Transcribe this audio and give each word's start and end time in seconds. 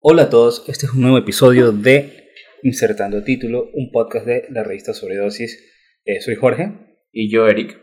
Hola 0.00 0.22
a 0.22 0.30
todos, 0.30 0.64
este 0.68 0.86
es 0.86 0.92
un 0.92 1.00
nuevo 1.00 1.18
episodio 1.18 1.72
de 1.72 2.28
Insertando 2.62 3.24
Título, 3.24 3.68
un 3.74 3.90
podcast 3.90 4.26
de 4.26 4.44
la 4.48 4.62
revista 4.62 4.94
Sobredosis. 4.94 5.58
Eh, 6.04 6.20
soy 6.20 6.36
Jorge. 6.36 6.70
Y 7.10 7.32
yo, 7.32 7.48
Eric. 7.48 7.76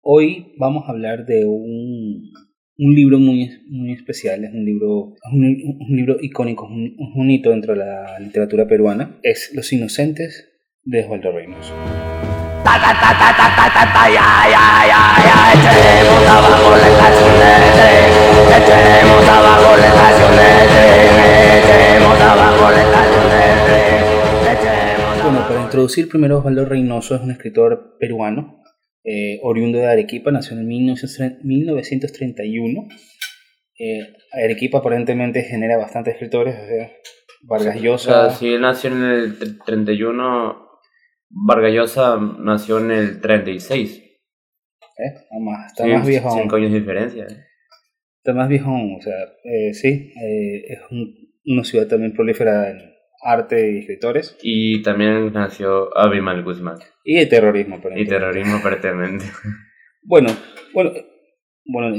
Hoy 0.00 0.54
vamos 0.60 0.84
a 0.86 0.92
hablar 0.92 1.26
de 1.26 1.44
un, 1.44 2.30
un 2.78 2.94
libro 2.94 3.18
muy, 3.18 3.50
muy 3.68 3.94
especial, 3.94 4.44
es 4.44 4.54
un 4.54 4.64
libro, 4.64 5.14
un, 5.32 5.76
un 5.80 5.96
libro 5.96 6.18
icónico, 6.20 6.66
un, 6.66 6.94
un 7.16 7.30
hito 7.32 7.50
dentro 7.50 7.72
de 7.72 7.80
la 7.80 8.20
literatura 8.20 8.68
peruana. 8.68 9.18
Es 9.24 9.50
Los 9.52 9.72
Inocentes 9.72 10.48
de 10.84 11.02
Osvaldo 11.02 11.32
Reynoso. 11.32 11.74
Bueno, 25.22 25.48
para 25.48 25.62
introducir 25.62 26.08
primero, 26.08 26.38
Osvaldo 26.38 26.64
Reynoso 26.64 27.14
es 27.14 27.20
un 27.20 27.30
escritor 27.30 27.96
peruano, 27.98 28.62
eh, 29.04 29.38
oriundo 29.42 29.78
de 29.78 29.86
Arequipa, 29.86 30.30
nació 30.30 30.56
en 30.56 30.66
1931. 30.66 32.88
Eh, 33.78 34.00
Arequipa 34.32 34.78
aparentemente 34.78 35.42
genera 35.42 35.76
bastantes 35.76 36.14
escritores, 36.14 36.56
o 36.56 36.66
sea, 36.66 36.90
Vargas 37.42 37.80
Llosa. 37.80 38.26
O 38.26 38.30
sea, 38.30 38.36
si 38.36 38.54
él 38.54 38.60
nació 38.60 38.90
en 38.90 39.04
el 39.04 39.58
31, 39.64 40.65
Vargas 41.30 41.72
Llosa 41.72 42.16
nació 42.38 42.78
en 42.78 42.90
el 42.90 43.20
36. 43.20 43.98
¿eh? 43.98 44.12
Está 44.98 45.38
más, 45.40 45.66
está 45.72 45.84
Sí, 45.84 45.90
más 45.90 46.06
viejo. 46.06 46.30
Cinco 46.30 46.56
años 46.56 46.72
de 46.72 46.80
diferencia. 46.80 47.24
¿eh? 47.24 47.44
Está 48.22 48.32
más 48.32 48.48
viejo, 48.48 48.70
o 48.72 49.00
sea, 49.02 49.14
eh, 49.44 49.72
sí, 49.74 50.12
eh, 50.20 50.64
es 50.68 50.78
un- 50.90 51.14
una 51.46 51.62
ciudad 51.64 51.86
también 51.86 52.12
prolífera 52.12 52.70
en 52.70 52.78
arte 53.22 53.72
y 53.72 53.78
escritores 53.78 54.36
Y 54.42 54.82
también 54.82 55.32
nació 55.32 55.96
Abimael 55.96 56.42
Guzmán. 56.42 56.78
y 57.04 57.16
de 57.16 57.26
terrorismo. 57.26 57.80
Y 57.94 58.04
terrorismo 58.06 58.60
pertenente. 58.62 59.24
Bueno, 60.08 60.28
bueno, 60.72 60.92
bueno 61.64 61.96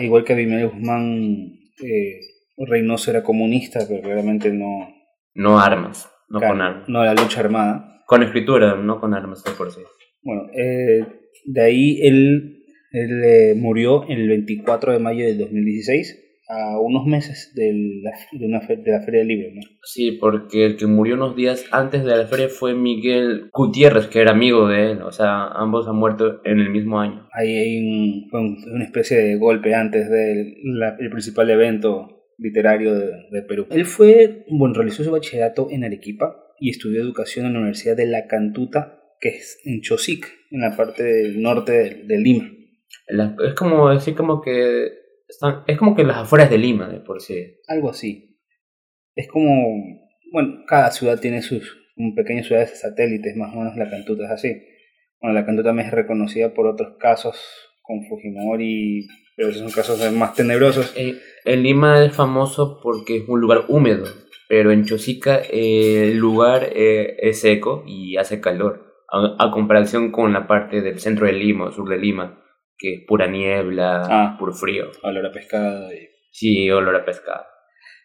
igual 0.00 0.24
que 0.24 0.32
Abimael 0.32 0.66
Guzmán, 0.70 1.52
eh, 1.84 2.18
Reynoso 2.56 3.12
era 3.12 3.22
comunista, 3.22 3.78
pero 3.88 4.02
realmente 4.02 4.50
no, 4.52 4.92
No 5.34 5.60
armas, 5.60 6.10
no 6.28 6.40
con 6.40 6.60
armas. 6.60 6.88
no 6.88 7.04
la 7.04 7.14
lucha 7.14 7.38
armada. 7.38 7.93
Con 8.06 8.22
escritura, 8.22 8.76
no 8.76 9.00
con 9.00 9.14
armas 9.14 9.42
de 9.44 9.50
por 9.52 9.70
sí. 9.70 9.80
Bueno, 10.22 10.42
eh, 10.54 11.06
de 11.46 11.60
ahí 11.62 12.00
él, 12.02 12.62
él 12.92 13.24
eh, 13.24 13.54
murió 13.56 14.04
el 14.08 14.28
24 14.28 14.92
de 14.92 14.98
mayo 14.98 15.24
del 15.24 15.38
2016, 15.38 16.20
a 16.46 16.78
unos 16.78 17.06
meses 17.06 17.52
de 17.54 17.72
la, 18.02 18.10
de 18.38 18.46
una 18.46 18.60
fe- 18.60 18.76
de 18.76 18.90
la 18.92 19.00
Feria 19.00 19.20
del 19.20 19.28
Libro, 19.28 19.48
¿no? 19.54 19.62
Sí, 19.82 20.12
porque 20.20 20.66
el 20.66 20.76
que 20.76 20.86
murió 20.86 21.14
unos 21.14 21.34
días 21.36 21.64
antes 21.72 22.04
de 22.04 22.16
la 22.16 22.26
feria 22.26 22.48
fue 22.50 22.74
Miguel 22.74 23.48
Gutiérrez, 23.52 24.08
que 24.08 24.20
era 24.20 24.32
amigo 24.32 24.68
de 24.68 24.92
él. 24.92 25.02
O 25.02 25.10
sea, 25.10 25.46
ambos 25.46 25.88
han 25.88 25.96
muerto 25.96 26.42
en 26.44 26.60
el 26.60 26.68
mismo 26.70 27.00
año. 27.00 27.26
Ahí 27.32 27.56
hay 27.56 27.78
un- 27.78 28.28
un- 28.32 28.72
una 28.74 28.84
especie 28.84 29.16
de 29.16 29.36
golpe 29.36 29.74
antes 29.74 30.10
del 30.10 30.54
el 31.00 31.10
principal 31.10 31.48
evento 31.48 32.08
literario 32.36 32.94
de, 32.94 33.06
de 33.30 33.42
Perú. 33.48 33.66
Él 33.70 33.86
fue, 33.86 34.44
bueno, 34.50 34.74
realizó 34.74 35.02
su 35.02 35.10
bachillerato 35.12 35.68
en 35.70 35.84
Arequipa 35.84 36.43
y 36.64 36.70
estudió 36.70 37.02
educación 37.02 37.44
en 37.44 37.52
la 37.52 37.58
Universidad 37.58 37.94
de 37.94 38.06
La 38.06 38.26
Cantuta, 38.26 39.02
que 39.20 39.28
es 39.28 39.60
en 39.66 39.82
Chosic, 39.82 40.32
en 40.50 40.62
la 40.62 40.74
parte 40.74 41.02
del 41.02 41.42
norte 41.42 41.72
de, 41.72 41.90
de 42.04 42.18
Lima. 42.18 42.50
La- 43.08 43.36
es 43.46 43.52
como 43.54 43.90
decir 43.90 44.14
como 44.14 44.40
que... 44.40 44.88
Están, 45.28 45.62
es 45.66 45.76
como 45.76 45.94
que 45.94 46.04
las 46.04 46.16
afueras 46.16 46.48
de 46.48 46.56
Lima, 46.56 46.88
de 46.88 47.00
por 47.00 47.20
sí. 47.20 47.56
Algo 47.68 47.90
así. 47.90 48.38
Es 49.14 49.28
como, 49.28 49.50
bueno, 50.32 50.64
cada 50.66 50.90
ciudad 50.90 51.20
tiene 51.20 51.42
sus 51.42 51.76
pequeñas 52.16 52.46
ciudades 52.46 52.80
satélites, 52.80 53.36
más 53.36 53.54
o 53.54 53.58
menos 53.58 53.76
La 53.76 53.90
Cantuta 53.90 54.24
es 54.24 54.30
así. 54.30 54.62
Bueno, 55.20 55.34
La 55.34 55.44
Cantuta 55.44 55.68
también 55.68 55.88
es 55.88 55.94
reconocida 55.94 56.54
por 56.54 56.66
otros 56.66 56.96
casos 56.98 57.36
con 57.82 58.06
Fujimori, 58.06 59.06
pero 59.36 59.50
esos 59.50 59.60
son 59.60 59.70
casos 59.70 60.12
más 60.12 60.34
tenebrosos. 60.34 60.94
Eh, 60.96 61.18
en 61.44 61.62
Lima 61.62 62.04
es 62.06 62.14
famoso 62.14 62.80
porque 62.82 63.18
es 63.18 63.28
un 63.28 63.40
lugar 63.40 63.64
húmedo, 63.68 64.06
pero 64.48 64.72
en 64.72 64.84
Chosica 64.84 65.40
eh, 65.50 66.10
el 66.12 66.18
lugar 66.18 66.68
eh, 66.74 67.16
es 67.18 67.40
seco 67.40 67.84
y 67.86 68.16
hace 68.16 68.40
calor, 68.40 68.94
a, 69.12 69.36
a 69.46 69.50
comparación 69.50 70.10
con 70.12 70.32
la 70.32 70.46
parte 70.46 70.80
del 70.82 70.98
centro 70.98 71.26
de 71.26 71.32
Lima, 71.34 71.70
sur 71.72 71.88
de 71.88 71.98
Lima, 71.98 72.42
que 72.78 72.94
es 72.94 73.00
pura 73.06 73.26
niebla, 73.26 74.02
Ah. 74.10 74.36
puro 74.38 74.52
frío. 74.52 74.86
Olor 75.02 75.26
a 75.26 75.32
pescado 75.32 75.92
y 75.92 76.08
Sí, 76.30 76.68
olor 76.70 76.96
a 76.96 77.04
pescado. 77.04 77.44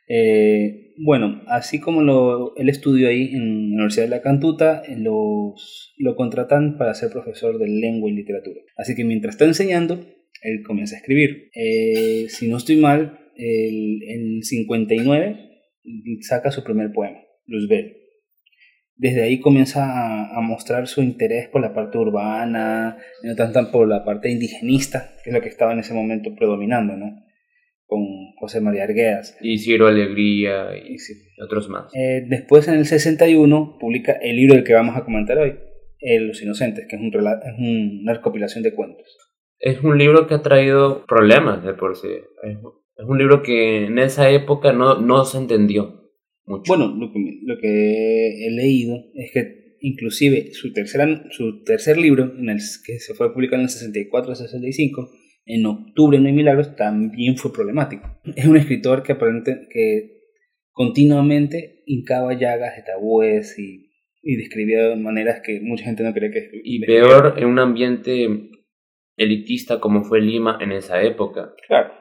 Eh, 0.07 0.93
bueno, 0.97 1.41
así 1.47 1.79
como 1.79 2.01
lo, 2.01 2.55
él 2.57 2.69
estudió 2.69 3.09
ahí 3.09 3.29
en 3.33 3.69
la 3.71 3.75
Universidad 3.75 4.05
de 4.05 4.09
La 4.09 4.21
Cantuta, 4.21 4.81
eh, 4.87 4.95
los, 4.97 5.93
lo 5.97 6.15
contratan 6.15 6.77
para 6.77 6.93
ser 6.93 7.11
profesor 7.11 7.57
de 7.59 7.67
lengua 7.67 8.09
y 8.09 8.13
literatura. 8.13 8.61
Así 8.77 8.95
que 8.95 9.03
mientras 9.03 9.35
está 9.35 9.45
enseñando, 9.45 9.99
él 10.41 10.63
comienza 10.65 10.95
a 10.95 10.99
escribir. 10.99 11.49
Eh, 11.53 12.25
si 12.29 12.49
no 12.49 12.57
estoy 12.57 12.77
mal, 12.77 13.19
el- 13.35 14.01
en 14.07 14.41
59 14.43 15.48
saca 16.21 16.51
su 16.51 16.63
primer 16.63 16.91
poema, 16.91 17.19
Luzbel. 17.45 17.95
Desde 18.95 19.23
ahí 19.23 19.39
comienza 19.39 19.85
a, 19.85 20.37
a 20.37 20.41
mostrar 20.41 20.87
su 20.87 21.01
interés 21.01 21.47
por 21.47 21.61
la 21.61 21.73
parte 21.73 21.97
urbana, 21.97 22.97
no 23.23 23.35
tanto 23.35 23.71
por 23.71 23.87
la 23.87 24.03
parte 24.03 24.29
indigenista, 24.29 25.13
que 25.23 25.29
es 25.29 25.33
lo 25.33 25.41
que 25.41 25.47
estaba 25.47 25.71
en 25.71 25.79
ese 25.79 25.93
momento 25.93 26.35
predominando, 26.35 26.97
¿no? 26.97 27.23
Con 27.85 28.01
José 28.39 28.59
María 28.59 28.83
Arguedas. 28.83 29.37
Y 29.41 29.57
Ciro 29.57 29.87
Alegría 29.87 30.75
y, 30.77 30.97
otros 31.41 31.69
más. 31.69 31.91
eh, 31.95 32.25
después, 32.27 32.67
en 32.67 32.75
el 32.75 32.85
61, 32.85 33.77
publica 33.79 34.11
el 34.13 34.35
libro 34.35 34.55
del 34.55 34.63
que 34.65 34.73
vamos 34.73 34.97
a 34.97 35.05
comentar 35.05 35.37
hoy, 35.37 35.57
Los 36.01 36.41
Inocentes, 36.43 36.85
que 36.87 36.97
es, 36.97 37.01
un 37.01 37.07
es 37.07 37.57
un- 37.57 37.99
una 38.03 38.13
recopilación 38.13 38.63
de 38.63 38.73
cuentos. 38.75 39.07
Es 39.59 39.81
un 39.81 39.97
libro 39.97 40.27
que 40.27 40.35
ha 40.35 40.41
traído 40.41 41.05
problemas 41.05 41.63
de 41.63 41.73
por 41.73 41.95
sí. 41.95 42.09
Es, 42.99 43.07
un 43.07 43.17
libro 43.17 43.41
que 43.41 43.85
en 43.85 43.97
esa 43.99 44.29
época 44.29 44.73
no, 44.73 44.99
no 44.99 45.25
se 45.25 45.37
entendió 45.37 46.11
mucho. 46.45 46.63
Bueno, 46.67 46.93
lo 46.95 47.11
que, 47.11 47.39
lo 47.43 47.57
que 47.57 48.45
he 48.45 48.51
leído 48.51 48.97
es 49.15 49.31
que 49.31 49.77
inclusive 49.81 50.53
su, 50.53 50.73
tercera, 50.73 51.23
su 51.31 51.63
tercer 51.63 51.97
libro, 51.97 52.33
en 52.37 52.49
el 52.49 52.59
que 52.85 52.99
se 52.99 53.13
fue 53.13 53.33
publicado 53.33 53.61
en 53.61 53.69
el 53.69 54.09
64-65, 54.09 55.09
en 55.45 55.65
octubre 55.65 56.19
No 56.19 56.27
hay 56.27 56.33
milagros, 56.33 56.75
también 56.75 57.37
fue 57.37 57.53
problemático. 57.53 58.19
Es 58.35 58.45
un 58.45 58.57
escritor 58.57 59.03
que, 59.03 59.13
aparente, 59.13 59.67
que 59.71 60.19
continuamente 60.71 61.83
hincaba 61.85 62.33
llagas 62.33 62.75
de 62.75 62.83
tabúes 62.83 63.57
y, 63.57 63.89
y 64.21 64.35
describía 64.35 64.89
de 64.89 64.95
maneras 64.95 65.41
que 65.43 65.59
mucha 65.61 65.85
gente 65.85 66.03
no 66.03 66.13
cree 66.13 66.31
que 66.31 66.49
y 66.63 66.85
peor 66.85 67.35
en 67.37 67.45
un 67.45 67.59
ambiente 67.59 68.27
elitista 69.17 69.79
como 69.79 70.03
fue 70.03 70.21
Lima 70.21 70.57
en 70.61 70.71
esa 70.71 71.01
época. 71.01 71.53
Claro. 71.67 71.98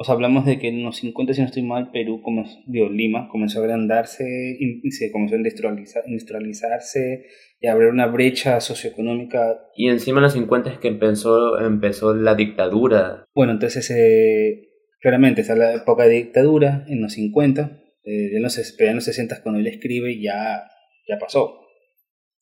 O 0.00 0.04
sea, 0.04 0.14
hablamos 0.14 0.46
de 0.46 0.60
que 0.60 0.68
en 0.68 0.84
los 0.84 0.98
50, 0.98 1.34
si 1.34 1.40
no 1.40 1.48
estoy 1.48 1.64
mal, 1.64 1.90
Perú, 1.90 2.22
comenzó, 2.22 2.56
digo, 2.66 2.88
Lima, 2.88 3.28
comenzó 3.28 3.58
a 3.58 3.64
agrandarse 3.64 4.24
y 4.60 4.90
se 4.92 5.10
comenzó 5.10 5.34
a 5.34 5.38
industrializa- 5.38 6.04
industrializarse 6.06 7.26
y 7.60 7.66
a 7.66 7.72
abrir 7.72 7.88
una 7.88 8.06
brecha 8.06 8.60
socioeconómica. 8.60 9.60
Y 9.76 9.88
encima 9.88 10.18
en 10.18 10.22
los 10.22 10.34
50 10.34 10.70
es 10.70 10.78
que 10.78 10.88
empezó, 10.88 11.58
empezó 11.58 12.14
la 12.14 12.36
dictadura. 12.36 13.24
Bueno, 13.34 13.52
entonces, 13.52 13.90
eh, 13.90 14.68
claramente, 15.00 15.40
está 15.40 15.56
la 15.56 15.74
época 15.74 16.04
de 16.04 16.14
dictadura 16.14 16.84
en 16.88 17.02
los 17.02 17.14
50, 17.14 17.80
eh, 18.04 18.36
en 18.36 18.42
los, 18.42 18.56
en 18.80 18.94
los 18.94 19.04
60 19.04 19.42
cuando 19.42 19.60
él 19.60 19.66
escribe 19.66 20.20
ya, 20.22 20.62
ya 21.08 21.18
pasó. 21.18 21.67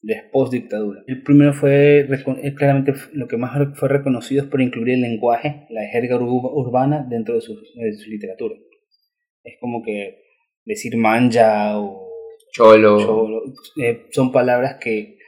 Después 0.07 0.51
dictadura. 0.51 1.03
El 1.09 1.23
primero 1.25 1.53
fue, 1.53 2.07
claramente 2.57 2.95
lo 3.13 3.27
que 3.27 3.37
más 3.37 3.51
fue 3.75 3.89
reconocido 3.89 4.45
es 4.45 4.49
por 4.49 4.61
incluir 4.63 4.95
el 4.95 5.01
lenguaje, 5.01 5.67
la 5.69 5.85
jerga 5.89 6.17
ur- 6.17 6.53
urbana 6.55 7.05
dentro 7.11 7.35
de 7.35 7.41
su, 7.41 7.57
de 7.57 7.93
su 7.95 8.09
literatura. 8.09 8.55
Es 9.43 9.55
como 9.61 9.83
que 9.83 10.23
decir 10.65 10.97
manja 10.97 11.81
o 11.81 12.09
Cholo. 12.53 13.01
cholo, 13.01 13.43
eh, 13.83 14.03
son 14.13 14.31
palabras 14.31 14.77
que 14.81 15.19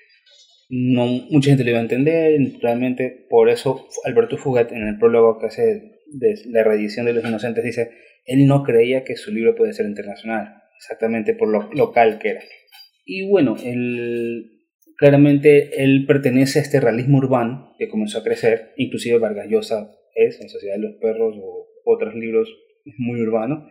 no 0.70 1.06
mucha 1.30 1.50
gente 1.50 1.64
le 1.64 1.70
iba 1.70 1.80
a 1.80 1.82
entender, 1.82 2.38
realmente 2.62 3.26
por 3.28 3.48
eso 3.48 3.88
Alberto 4.04 4.36
Fugat 4.36 4.70
en 4.70 4.86
el 4.86 4.98
prólogo 4.98 5.40
que 5.40 5.46
hace 5.46 5.92
de 6.06 6.34
la 6.50 6.62
reedición 6.62 7.04
de 7.06 7.14
Los 7.14 7.24
Inocentes 7.24 7.64
dice, 7.64 7.90
él 8.26 8.46
no 8.46 8.62
creía 8.62 9.02
que 9.02 9.16
su 9.16 9.32
libro 9.32 9.56
puede 9.56 9.72
ser 9.72 9.86
internacional, 9.86 10.54
exactamente 10.76 11.34
por 11.34 11.48
lo 11.48 11.68
local 11.72 12.18
que 12.20 12.28
era. 12.30 12.40
Y 13.04 13.28
bueno, 13.28 13.56
él, 13.64 14.57
claramente 14.98 15.82
él 15.82 16.04
pertenece 16.06 16.58
a 16.58 16.62
este 16.62 16.80
realismo 16.80 17.18
urbano 17.18 17.74
que 17.78 17.88
comenzó 17.88 18.18
a 18.18 18.24
crecer, 18.24 18.72
inclusive 18.76 19.18
Vargas 19.18 19.46
Llosa 19.48 19.90
es, 20.14 20.40
en 20.40 20.48
Sociedad 20.48 20.74
de 20.76 20.82
los 20.82 20.96
Perros 21.00 21.36
o 21.40 21.68
otros 21.84 22.14
libros, 22.14 22.48
es 22.84 22.94
muy 22.98 23.22
urbano, 23.22 23.66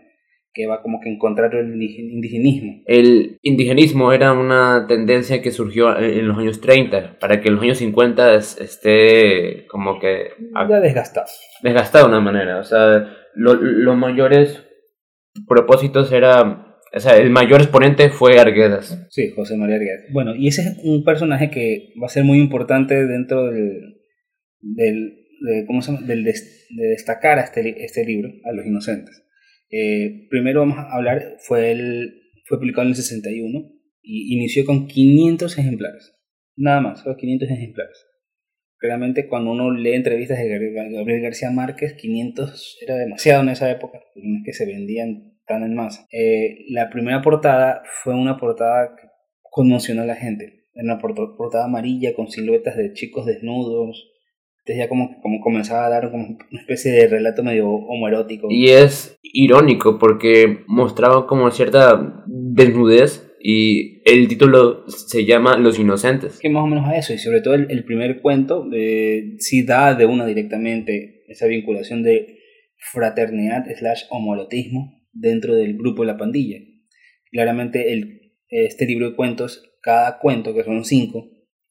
que 0.53 0.65
va 0.65 0.81
como 0.81 0.99
que 1.01 1.09
en 1.09 1.19
contra 1.19 1.49
del 1.49 1.67
indig- 1.75 1.99
indigenismo. 1.99 2.81
El 2.87 3.37
indigenismo 3.43 4.11
era 4.13 4.31
una 4.33 4.85
tendencia 4.87 5.41
que 5.41 5.51
surgió 5.51 5.95
en 5.99 6.27
los 6.27 6.37
años 6.37 6.61
30 6.61 7.19
para 7.19 7.41
que 7.41 7.49
en 7.49 7.55
los 7.55 7.63
años 7.63 7.77
50 7.77 8.33
es- 8.33 8.59
esté 8.59 9.67
como 9.67 9.99
que 9.99 10.29
Ya 10.69 10.79
desgastado. 10.79 11.27
desgastado 11.61 12.05
de 12.05 12.09
una 12.11 12.21
manera. 12.21 12.59
O 12.59 12.63
sea, 12.63 13.05
lo- 13.35 13.53
los 13.53 13.97
mayores 13.97 14.63
propósitos 15.47 16.11
era 16.11 16.66
O 16.93 16.99
sea, 16.99 17.17
el 17.17 17.29
mayor 17.29 17.61
exponente 17.61 18.09
fue 18.09 18.39
Arguedas. 18.39 19.07
Sí, 19.09 19.29
José 19.35 19.57
María 19.57 19.75
Arguedas. 19.75 20.05
Bueno, 20.11 20.35
y 20.35 20.47
ese 20.47 20.61
es 20.61 20.77
un 20.83 21.03
personaje 21.03 21.49
que 21.49 21.93
va 22.01 22.07
a 22.07 22.09
ser 22.09 22.23
muy 22.23 22.39
importante 22.39 23.05
dentro 23.05 23.51
del, 23.51 24.01
del, 24.61 25.25
de, 25.41 25.65
¿cómo 25.65 25.81
se 25.81 25.91
llama? 25.91 26.05
del 26.05 26.23
de 26.23 26.33
destacar 26.87 27.39
a 27.39 27.43
este, 27.43 27.83
este 27.83 28.05
libro, 28.05 28.29
a 28.45 28.53
los 28.53 28.65
inocentes. 28.65 29.23
Eh, 29.69 30.27
primero 30.29 30.61
vamos 30.61 30.77
a 30.77 30.95
hablar, 30.95 31.35
fue, 31.39 31.71
el, 31.71 32.21
fue 32.45 32.59
publicado 32.59 32.83
en 32.83 32.89
el 32.89 32.95
61 32.95 33.71
y 34.01 34.35
inició 34.35 34.65
con 34.65 34.87
500 34.87 35.57
ejemplares. 35.57 36.13
Nada 36.55 36.81
más, 36.81 37.01
solo 37.01 37.17
500 37.17 37.49
ejemplares. 37.51 38.05
Realmente 38.79 39.27
cuando 39.27 39.51
uno 39.51 39.71
lee 39.71 39.93
entrevistas 39.93 40.37
de 40.37 40.47
Gabriel 40.47 41.21
García 41.21 41.51
Márquez, 41.51 41.93
500 41.93 42.77
era 42.81 42.95
demasiado 42.95 43.43
en 43.43 43.49
esa 43.49 43.69
época, 43.71 43.99
que 44.45 44.53
se 44.53 44.65
vendían 44.65 45.36
tan 45.47 45.63
en 45.63 45.75
masa. 45.75 46.07
Eh, 46.11 46.65
la 46.69 46.89
primera 46.89 47.21
portada 47.21 47.81
fue 48.03 48.13
una 48.13 48.37
portada 48.37 48.95
que 48.95 49.07
conmocionó 49.49 50.03
a 50.03 50.05
la 50.05 50.15
gente. 50.15 50.65
Era 50.73 50.83
una 50.83 50.99
portada 50.99 51.65
amarilla 51.65 52.13
con 52.13 52.29
siluetas 52.29 52.77
de 52.77 52.93
chicos 52.93 53.25
desnudos, 53.25 54.11
entonces 54.59 54.83
ya 54.83 54.89
como, 54.89 55.19
como 55.21 55.39
comenzaba 55.41 55.85
a 55.87 55.89
dar 55.89 56.11
como 56.11 56.25
una 56.25 56.59
especie 56.59 56.91
de 56.91 57.07
relato 57.07 57.41
medio 57.41 57.69
homoerótico. 57.69 58.47
Y 58.51 58.69
es 58.69 59.17
irónico 59.23 59.97
porque 59.97 60.59
mostraba 60.67 61.25
como 61.25 61.49
cierta 61.51 62.23
desnudez 62.27 63.23
y 63.39 64.01
el 64.05 64.27
título 64.27 64.83
se 64.89 65.25
llama 65.25 65.57
Los 65.57 65.79
Inocentes. 65.79 66.39
Que 66.39 66.49
más 66.49 66.63
o 66.63 66.67
menos 66.67 66.87
a 66.87 66.97
eso, 66.97 67.13
y 67.13 67.17
sobre 67.17 67.41
todo 67.41 67.53
el, 67.53 67.85
primer 67.85 68.21
cuento 68.21 68.67
eh, 68.73 69.35
sí 69.39 69.63
da 69.65 69.95
de 69.95 70.05
una 70.05 70.25
directamente 70.25 71.23
esa 71.27 71.47
vinculación 71.47 72.03
de 72.03 72.39
fraternidad 72.91 73.65
slash 73.75 74.03
homoerotismo 74.09 74.96
dentro 75.19 75.55
del 75.55 75.77
grupo 75.77 76.03
de 76.03 76.07
la 76.07 76.17
pandilla. 76.17 76.57
Claramente 77.31 77.93
el, 77.93 78.33
este 78.49 78.85
libro 78.85 79.09
de 79.09 79.15
cuentos, 79.15 79.63
cada 79.81 80.19
cuento, 80.19 80.53
que 80.53 80.63
son 80.63 80.85
cinco, 80.85 81.29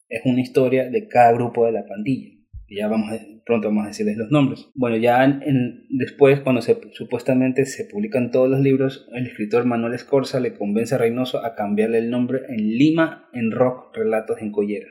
es 0.09 0.23
una 0.25 0.41
historia 0.41 0.89
de 0.89 1.09
cada 1.09 1.33
grupo 1.33 1.67
de 1.67 1.73
la 1.73 1.87
pandilla 1.87 2.37
ya 2.69 2.89
vamos 2.89 3.11
pronto 3.45 3.69
vamos 3.69 3.85
a 3.85 3.89
decirles 3.89 4.17
los 4.17 4.31
nombres. 4.31 4.69
Bueno, 4.75 4.97
ya 4.97 5.25
en, 5.25 5.87
después, 5.91 6.41
cuando 6.41 6.63
se, 6.63 6.79
supuestamente 6.93 7.65
se 7.65 7.85
publican 7.85 8.31
todos 8.33 8.51
los 8.51 8.61
libros, 8.61 9.09
el 9.15 9.27
escritor 9.27 9.65
Manuel 9.67 9.95
Escorza 9.95 10.41
le 10.41 10.55
convence 10.55 10.95
a 10.95 10.99
Reynoso 10.99 11.45
a 11.45 11.55
cambiarle 11.55 11.99
el 11.99 12.11
nombre 12.11 12.41
en 12.49 12.77
Lima 12.77 13.29
en 13.33 13.53
Rock, 13.53 13.95
Relatos 13.95 14.43
en 14.43 14.51
Collera. 14.51 14.87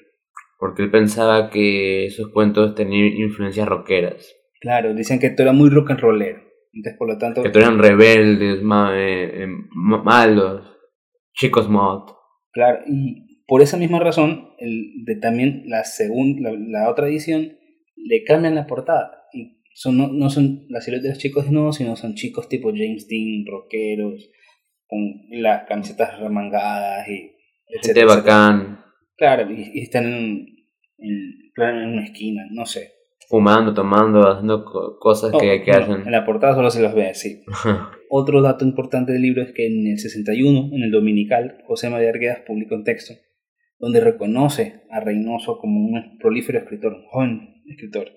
Porque 0.58 0.84
él 0.84 0.92
pensaba 0.92 1.50
que 1.50 2.06
esos 2.06 2.31
cuentos 2.31 2.75
tenían 2.75 3.08
influencias 3.18 3.68
rockeras. 3.68 4.34
Claro, 4.62 4.94
dicen 4.94 5.19
que 5.19 5.30
tú 5.30 5.44
era 5.44 5.51
muy 5.51 5.69
rock 5.69 5.92
and 5.92 6.00
rollero. 6.00 6.45
Entonces, 6.75 6.98
por 7.00 7.07
lo 7.07 7.18
tanto... 7.18 7.42
Que 7.42 7.57
eran 7.57 7.80
rebeldes, 7.80 8.60
eh, 8.60 9.44
eh, 9.44 9.48
malos, 9.74 10.68
chicos 11.33 11.69
mod. 11.69 12.12
Claro, 12.51 12.80
y 12.86 13.44
por 13.48 13.62
esa 13.62 13.77
misma 13.77 14.00
razón, 14.00 14.50
el, 14.60 15.06
de 15.06 15.16
también 15.16 15.63
la, 15.68 15.86
segunda, 15.86 16.51
la 16.51 16.89
otra 16.89 17.07
edición 17.07 17.57
le 17.95 18.24
cambian 18.25 18.56
la 18.56 18.68
portada. 18.68 19.24
Y 19.33 19.62
son, 19.74 19.98
no, 19.98 20.07
no 20.10 20.30
son 20.30 20.66
las 20.69 20.83
siluetas 20.83 21.04
de 21.04 21.10
los 21.10 21.18
chicos 21.18 21.45
desnudos, 21.45 21.77
sino 21.77 21.95
son 21.95 22.16
chicos 22.16 22.50
tipo 22.50 22.72
James 22.72 23.07
Dean, 23.07 23.45
rockeros, 23.50 24.30
con 24.88 25.00
las 25.30 25.66
camisetas 25.68 26.19
remangadas 26.19 27.07
y 27.07 27.31
etcétera. 27.68 28.07
bacán. 28.07 28.80
Claro, 29.16 29.50
y, 29.50 29.80
están 29.80 30.06
en, 30.06 30.45
en, 30.98 31.94
una 31.94 32.04
esquina, 32.04 32.44
no 32.51 32.66
sé. 32.66 32.95
Fumando, 33.27 33.74
tomando, 33.74 34.27
haciendo 34.27 34.66
cosas 35.00 35.31
que, 35.39 35.62
que 35.63 35.72
hacen. 35.72 36.01
En 36.06 36.12
la 36.12 36.25
portada 36.25 36.56
solo 36.56 36.69
se 36.69 36.81
los 36.81 36.94
ve 36.94 37.10
así. 37.10 37.44
Otro 38.10 38.42
dato 38.42 38.63
importante 38.66 39.13
del 39.13 39.22
libro 39.22 39.42
es 39.42 39.51
que 39.54 39.66
en 39.68 39.88
el 39.88 40.00
61, 40.00 40.69
en 40.74 40.83
el 40.83 40.92
Dominical, 40.92 41.57
José 41.68 41.89
María 41.89 42.10
Arguedas 42.10 42.39
publicó 42.45 42.75
un 42.75 42.83
texto 42.83 43.13
donde 43.80 44.00
reconoce 44.00 44.81
a 44.89 45.00
Reynoso 45.00 45.57
como 45.60 45.80
un 45.80 46.18
prolífero 46.19 46.60
escritor, 46.60 46.94
un 46.94 47.06
joven 47.07 47.63
escritor. 47.68 48.12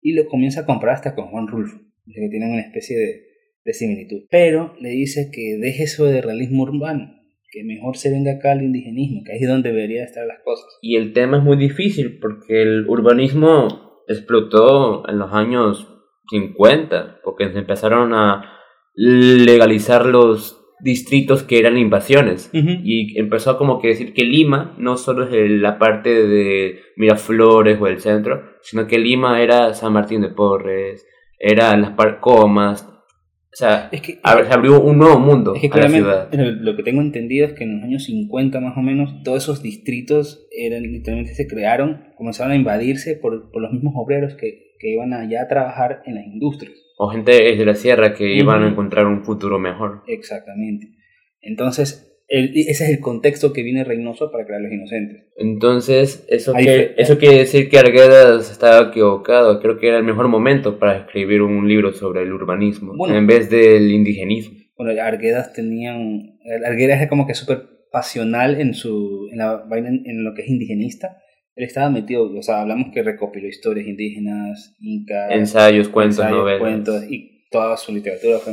Y 0.00 0.12
lo 0.12 0.26
comienza 0.28 0.60
a 0.60 0.66
comprar 0.66 0.94
hasta 0.94 1.14
con 1.14 1.28
Juan 1.28 1.48
Rulfo, 1.48 1.78
que 2.06 2.28
tienen 2.30 2.52
una 2.52 2.60
especie 2.60 2.96
de, 2.96 3.22
de 3.64 3.72
similitud. 3.72 4.26
Pero 4.30 4.74
le 4.80 4.90
dice 4.90 5.30
que 5.32 5.58
deje 5.60 5.84
eso 5.84 6.04
de 6.04 6.22
realismo 6.22 6.62
urbano, 6.62 7.12
que 7.50 7.64
mejor 7.64 7.96
se 7.96 8.10
venga 8.10 8.32
acá 8.32 8.52
al 8.52 8.62
indigenismo, 8.62 9.22
que 9.24 9.32
ahí 9.32 9.38
es 9.42 9.48
donde 9.48 9.70
deberían 9.70 10.04
estar 10.04 10.26
las 10.26 10.40
cosas. 10.44 10.66
Y 10.80 10.96
el 10.96 11.12
tema 11.12 11.38
es 11.38 11.44
muy 11.44 11.56
difícil 11.56 12.18
porque 12.20 12.62
el 12.62 12.86
urbanismo 12.88 13.87
explotó 14.08 15.08
en 15.08 15.18
los 15.18 15.32
años 15.32 15.86
50, 16.30 17.20
porque 17.22 17.52
se 17.52 17.58
empezaron 17.58 18.14
a 18.14 18.58
legalizar 18.94 20.06
los 20.06 20.58
distritos 20.80 21.42
que 21.42 21.58
eran 21.58 21.76
invasiones. 21.76 22.50
Y 22.52 23.18
empezó 23.18 23.58
como 23.58 23.80
que 23.80 23.88
decir 23.88 24.12
que 24.14 24.24
Lima 24.24 24.74
no 24.78 24.96
solo 24.96 25.28
es 25.28 25.50
la 25.50 25.78
parte 25.78 26.26
de 26.26 26.80
Miraflores 26.96 27.80
o 27.80 27.86
el 27.86 28.00
centro, 28.00 28.42
sino 28.62 28.86
que 28.86 28.98
Lima 28.98 29.40
era 29.40 29.74
San 29.74 29.92
Martín 29.92 30.20
de 30.22 30.28
Porres, 30.28 31.06
era 31.38 31.76
las 31.76 31.92
Parcomas, 31.92 32.88
o 33.50 33.56
sea, 33.56 33.88
es 33.90 34.02
que, 34.02 34.12
se 34.12 34.52
abrió 34.52 34.80
un 34.80 34.98
nuevo 34.98 35.18
mundo 35.18 35.54
es 35.54 35.62
que 35.62 35.78
a 35.78 35.82
la 35.82 35.88
ciudad. 35.88 36.32
Lo 36.32 36.76
que 36.76 36.82
tengo 36.82 37.00
entendido 37.00 37.46
es 37.46 37.54
que 37.54 37.64
en 37.64 37.76
los 37.76 37.84
años 37.84 38.04
50 38.04 38.60
más 38.60 38.76
o 38.76 38.80
menos 38.80 39.22
todos 39.24 39.42
esos 39.42 39.62
distritos 39.62 40.46
eran 40.50 40.82
literalmente 40.82 41.34
se 41.34 41.46
crearon, 41.46 42.04
comenzaron 42.16 42.52
a 42.52 42.56
invadirse 42.56 43.16
por, 43.16 43.50
por 43.50 43.62
los 43.62 43.72
mismos 43.72 43.94
obreros 43.96 44.34
que, 44.34 44.74
que 44.78 44.90
iban 44.90 45.12
allá 45.14 45.42
a 45.42 45.48
trabajar 45.48 46.02
en 46.06 46.16
las 46.16 46.26
industrias 46.26 46.88
o 46.98 47.08
gente 47.08 47.30
de 47.32 47.64
la 47.64 47.74
sierra 47.74 48.12
que 48.12 48.34
iban 48.34 48.64
a 48.64 48.68
encontrar 48.68 49.06
un 49.06 49.24
futuro 49.24 49.58
mejor. 49.58 50.02
Exactamente. 50.08 50.88
Entonces, 51.40 52.17
ese 52.28 52.84
es 52.84 52.90
el 52.90 53.00
contexto 53.00 53.52
que 53.52 53.62
viene 53.62 53.84
Reynoso 53.84 54.30
para 54.30 54.44
crear 54.44 54.60
los 54.60 54.72
inocentes. 54.72 55.26
Entonces, 55.36 56.24
eso, 56.28 56.52
que, 56.52 56.94
eso 56.96 57.18
quiere 57.18 57.38
decir 57.38 57.68
que 57.68 57.78
Arguedas 57.78 58.50
estaba 58.50 58.90
equivocado. 58.90 59.60
Creo 59.60 59.78
que 59.78 59.88
era 59.88 59.98
el 59.98 60.04
mejor 60.04 60.28
momento 60.28 60.78
para 60.78 60.98
escribir 60.98 61.42
un 61.42 61.68
libro 61.68 61.92
sobre 61.92 62.22
el 62.22 62.32
urbanismo 62.32 62.94
en 63.08 63.26
vez 63.26 63.50
del 63.50 63.90
indigenismo. 63.90 64.58
Bueno, 64.76 65.00
Arguedas 65.02 65.52
tenían. 65.52 66.38
Arguedas 66.64 67.00
es 67.00 67.08
como 67.08 67.26
que 67.26 67.34
súper 67.34 67.62
pasional 67.90 68.60
en, 68.60 68.74
su, 68.74 69.28
en, 69.32 69.38
la, 69.38 69.64
en 69.72 70.24
lo 70.24 70.34
que 70.34 70.42
es 70.42 70.48
indigenista 70.48 71.18
él 71.58 71.64
estaba 71.64 71.90
metido, 71.90 72.32
o 72.32 72.42
sea, 72.42 72.60
hablamos 72.60 72.92
que 72.94 73.02
recopiló 73.02 73.48
historias 73.48 73.84
indígenas, 73.84 74.76
incas, 74.78 75.32
ensayos, 75.32 75.88
cuentos, 75.88 76.24
novelas. 76.30 76.60
cuentos, 76.60 77.10
y 77.10 77.48
toda 77.50 77.76
su 77.76 77.92
literatura 77.92 78.38
fue 78.38 78.52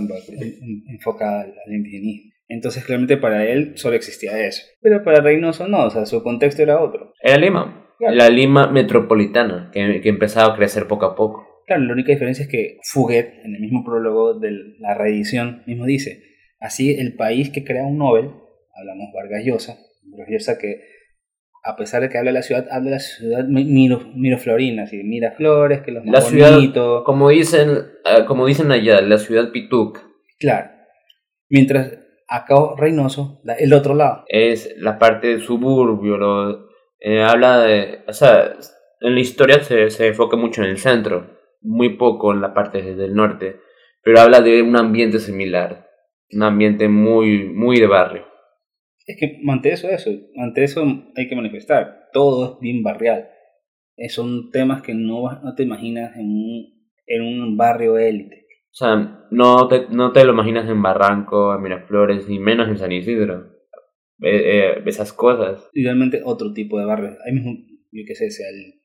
enfocada 0.88 1.42
al 1.44 1.72
indigenismo. 1.72 2.32
Entonces, 2.48 2.86
claramente 2.86 3.18
para 3.18 3.46
él 3.46 3.74
solo 3.76 3.96
existía 3.96 4.46
eso. 4.46 4.64
Pero 4.82 5.04
para 5.04 5.22
Reynoso 5.22 5.68
no, 5.68 5.86
o 5.86 5.90
sea, 5.90 6.06
su 6.06 6.22
contexto 6.24 6.62
era 6.62 6.82
otro. 6.82 7.14
Era 7.22 7.38
Lima, 7.38 7.88
la 8.00 8.30
Lima 8.30 8.68
metropolitana, 8.68 9.72
que, 9.74 10.02
que 10.02 10.10
empezaba 10.10 10.54
a 10.54 10.58
crecer 10.58 10.88
poco 10.88 11.06
a 11.06 11.16
poco. 11.16 11.64
Claro, 11.66 11.84
la 11.84 11.94
única 11.94 12.12
diferencia 12.12 12.44
es 12.44 12.50
que 12.50 12.78
Fuguet, 12.84 13.44
en 13.44 13.56
el 13.56 13.62
mismo 13.62 13.84
prólogo 13.84 14.40
de 14.40 14.52
la 14.80 14.94
reedición, 14.94 15.64
mismo 15.66 15.86
dice, 15.86 16.22
así 16.60 16.96
el 17.00 17.16
país 17.16 17.50
que 17.50 17.64
crea 17.64 17.84
un 17.84 17.98
Nobel, 17.98 18.30
hablamos 18.76 19.08
Vargas 19.14 19.44
Llosa, 19.44 19.78
Vargas 20.04 20.30
Llosa 20.30 20.58
que 20.60 20.82
a 21.66 21.76
pesar 21.76 22.04
de 22.04 22.10
que 22.10 22.20
habla 22.20 22.30
de 22.30 22.36
la 22.36 22.44
ciudad, 22.44 22.68
habla 22.70 22.92
de 22.92 22.96
la 22.98 23.00
ciudad 23.00 23.44
miro, 23.46 24.02
miroflorina, 24.14 24.84
así, 24.84 25.04
Miraflores, 25.04 25.82
que 25.82 25.92
los 25.92 26.06
más 26.06 26.14
la 26.14 26.22
ciudad, 26.22 27.04
como 27.04 27.30
dicen, 27.30 27.70
eh, 28.06 28.26
como 28.28 28.46
dicen 28.46 28.72
allá, 28.72 29.02
la 29.02 29.18
ciudad 29.18 29.52
Pituc. 29.52 30.00
Claro. 30.40 30.70
Mientras 31.50 32.05
acá 32.28 32.56
Reynoso, 32.78 33.42
el 33.60 33.74
otro 33.74 33.96
lado. 33.96 34.26
Es 34.28 34.76
la 34.78 34.98
parte 35.00 35.28
del 35.28 35.42
suburbio, 35.42 36.18
lo, 36.18 36.70
eh, 37.00 37.22
habla 37.22 37.60
de, 37.62 38.04
o 38.08 38.14
sea, 38.14 38.56
en 39.02 39.14
la 39.14 39.20
historia 39.20 39.62
se, 39.62 39.90
se 39.90 40.08
enfoca 40.08 40.38
mucho 40.38 40.64
en 40.64 40.70
el 40.70 40.78
centro, 40.78 41.38
muy 41.62 41.98
poco 41.98 42.34
en 42.34 42.42
la 42.42 42.54
parte 42.54 42.82
del 42.96 43.14
norte, 43.14 43.58
pero 44.02 44.22
habla 44.22 44.42
de 44.42 44.62
un 44.62 44.76
ambiente 44.76 45.20
similar, 45.20 45.90
un 46.32 46.44
ambiente 46.44 46.88
muy, 46.88 47.50
muy 47.50 47.80
de 47.80 47.88
barrio. 47.88 48.26
Es 49.06 49.18
que 49.20 49.40
ante 49.48 49.72
eso, 49.72 49.90
eso, 49.90 50.10
ante 50.38 50.64
eso 50.64 50.84
hay 51.16 51.28
que 51.28 51.36
manifestar. 51.36 52.10
Todo 52.12 52.54
es 52.54 52.60
bien 52.60 52.82
barrial. 52.82 53.30
Eh, 53.98 54.10
son 54.10 54.50
temas 54.52 54.82
que 54.82 54.94
no, 54.94 55.32
no 55.44 55.56
te 55.56 55.64
imaginas 55.64 56.16
en 56.18 56.26
un, 56.26 56.90
en 57.06 57.22
un 57.22 57.58
barrio 57.58 57.98
élite. 57.98 58.45
O 58.76 58.78
sea, 58.78 59.26
no 59.32 59.70
te, 59.70 59.88
no 59.90 60.12
te 60.12 60.26
lo 60.26 60.34
imaginas 60.34 60.70
en 60.70 60.82
Barranco, 60.82 61.56
en 61.56 61.62
Miraflores, 61.62 62.28
ni 62.28 62.40
menos 62.40 62.68
en 62.68 62.78
San 62.78 62.92
Isidro. 62.92 63.56
Eh, 64.22 64.84
esas 64.86 65.14
cosas. 65.14 65.70
Igualmente 65.72 66.22
otro 66.26 66.52
tipo 66.52 66.78
de 66.78 66.86
barrio. 66.86 67.16
Hay 67.26 67.32
mismo, 67.32 67.54
yo 67.54 68.04
qué 68.06 68.16
sé, 68.16 68.30
sea 68.30 68.50
el 68.50 68.82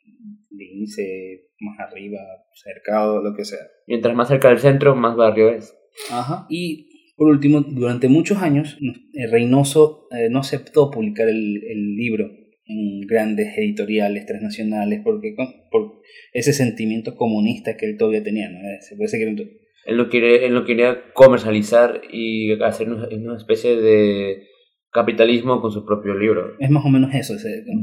Lince, 0.50 1.49
más 1.59 1.80
arriba, 1.80 2.18
cercado, 2.54 3.20
lo 3.20 3.35
que 3.35 3.44
sea. 3.44 3.59
Mientras 3.88 4.14
más 4.14 4.28
cerca 4.28 4.49
del 4.50 4.61
centro, 4.61 4.94
más 4.94 5.16
barrio 5.16 5.49
es. 5.49 5.76
Ajá. 6.12 6.47
Y 6.49 7.14
por 7.16 7.26
último, 7.28 7.61
durante 7.61 8.09
muchos 8.09 8.38
años, 8.38 8.78
eh, 9.12 9.26
Reynoso 9.26 10.06
eh, 10.12 10.28
no 10.30 10.38
aceptó 10.38 10.88
publicar 10.90 11.28
el, 11.28 11.62
el, 11.68 11.97
libro 11.97 12.30
en 12.71 13.00
grandes 13.07 13.57
editoriales 13.59 14.27
transnacionales 14.27 15.00
porque 15.03 15.35
por 15.71 16.00
ese 16.33 16.53
sentimiento 16.53 17.17
comunista 17.17 17.77
que 17.77 17.87
él 17.87 17.97
todavía 17.97 18.23
tenía. 18.23 18.49
¿no? 18.49 18.59
Se 18.81 18.97
puede 18.97 19.11
que 19.11 19.50
Él 19.87 19.97
lo, 19.97 20.09
quiere, 20.09 20.47
él 20.47 20.55
lo 20.55 20.65
quería 20.65 21.12
comercializar 21.12 22.03
y 22.12 22.53
hacer 22.62 22.89
una, 22.89 23.37
especie 23.37 23.77
de 23.77 24.47
capitalismo 24.93 25.61
con 25.61 25.71
su 25.71 25.85
propio 25.85 26.15
libro. 26.15 26.57
Es 26.59 26.71
más 26.71 26.85
o 26.85 26.89
menos 26.89 27.15
eso. 27.15 27.35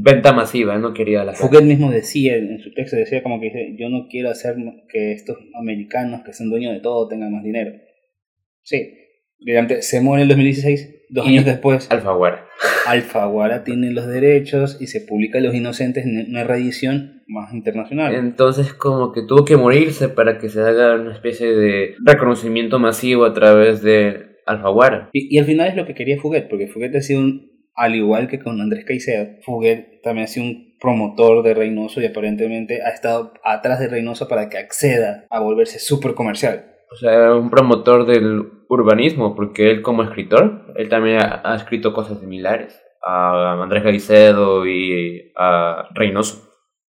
Venta 0.02 0.32
masiva, 0.32 0.74
él 0.74 0.82
no 0.82 0.92
quería 0.92 1.24
la 1.24 1.32
Fouquet 1.32 1.62
mismo 1.62 1.90
decía 1.90 2.36
en 2.36 2.58
su 2.60 2.72
texto, 2.72 2.96
decía 2.96 3.22
como 3.22 3.40
que 3.40 3.46
dice, 3.46 3.76
yo 3.78 3.88
no 3.88 4.08
quiero 4.10 4.30
hacer 4.30 4.56
que 4.88 5.12
estos 5.12 5.36
americanos 5.58 6.22
que 6.24 6.32
son 6.32 6.50
dueños 6.50 6.74
de 6.74 6.80
todo 6.80 7.08
tengan 7.08 7.32
más 7.32 7.44
dinero. 7.44 7.72
Sí, 8.62 8.94
se 9.80 10.00
muere 10.00 10.22
en 10.22 10.24
el 10.24 10.36
2016, 10.36 10.97
dos 11.08 11.26
años 11.26 11.44
después. 11.44 11.90
Alfaguara. 11.90 12.46
Alfaguara 12.86 13.64
tiene 13.64 13.92
los 13.92 14.06
derechos 14.06 14.78
y 14.80 14.86
se 14.86 15.00
publica 15.00 15.40
Los 15.40 15.54
Inocentes 15.54 16.04
en 16.04 16.30
una 16.30 16.44
reedición 16.44 17.22
más 17.26 17.52
internacional. 17.52 18.14
Entonces, 18.14 18.72
como 18.72 19.12
que 19.12 19.22
tuvo 19.22 19.44
que 19.44 19.56
morirse 19.56 20.08
para 20.08 20.38
que 20.38 20.48
se 20.48 20.60
haga 20.60 20.94
una 20.94 21.12
especie 21.12 21.48
de 21.48 21.94
reconocimiento 22.04 22.78
masivo 22.78 23.24
a 23.24 23.34
través 23.34 23.82
de 23.82 24.38
Alfaguara. 24.46 25.10
Y, 25.12 25.34
y 25.34 25.38
al 25.38 25.44
final 25.44 25.68
es 25.68 25.76
lo 25.76 25.86
que 25.86 25.94
quería 25.94 26.18
Fuguet, 26.18 26.48
porque 26.48 26.68
Fuguet 26.68 26.94
ha 26.96 27.02
sido 27.02 27.20
un, 27.20 27.52
al 27.74 27.94
igual 27.94 28.28
que 28.28 28.38
con 28.38 28.60
Andrés 28.60 28.84
Caicedo, 28.84 29.28
Fuguet 29.42 30.02
también 30.02 30.24
ha 30.24 30.28
sido 30.28 30.46
un 30.46 30.68
promotor 30.80 31.42
de 31.42 31.54
Reynoso 31.54 32.00
y 32.00 32.06
aparentemente 32.06 32.82
ha 32.82 32.90
estado 32.90 33.34
atrás 33.44 33.80
de 33.80 33.88
Reynoso 33.88 34.28
para 34.28 34.48
que 34.48 34.58
acceda 34.58 35.26
a 35.28 35.40
volverse 35.40 35.78
súper 35.78 36.14
comercial. 36.14 36.77
O 36.90 36.96
sea, 36.96 37.34
un 37.34 37.50
promotor 37.50 38.06
del 38.06 38.44
urbanismo, 38.68 39.34
porque 39.34 39.70
él 39.70 39.82
como 39.82 40.02
escritor, 40.02 40.72
él 40.76 40.88
también 40.88 41.18
ha, 41.20 41.54
escrito 41.54 41.92
cosas 41.92 42.20
similares 42.20 42.80
a 43.02 43.62
Andrés 43.62 43.82
Caicedo 43.82 44.66
y 44.66 45.32
a 45.36 45.88
Reynoso. 45.94 46.48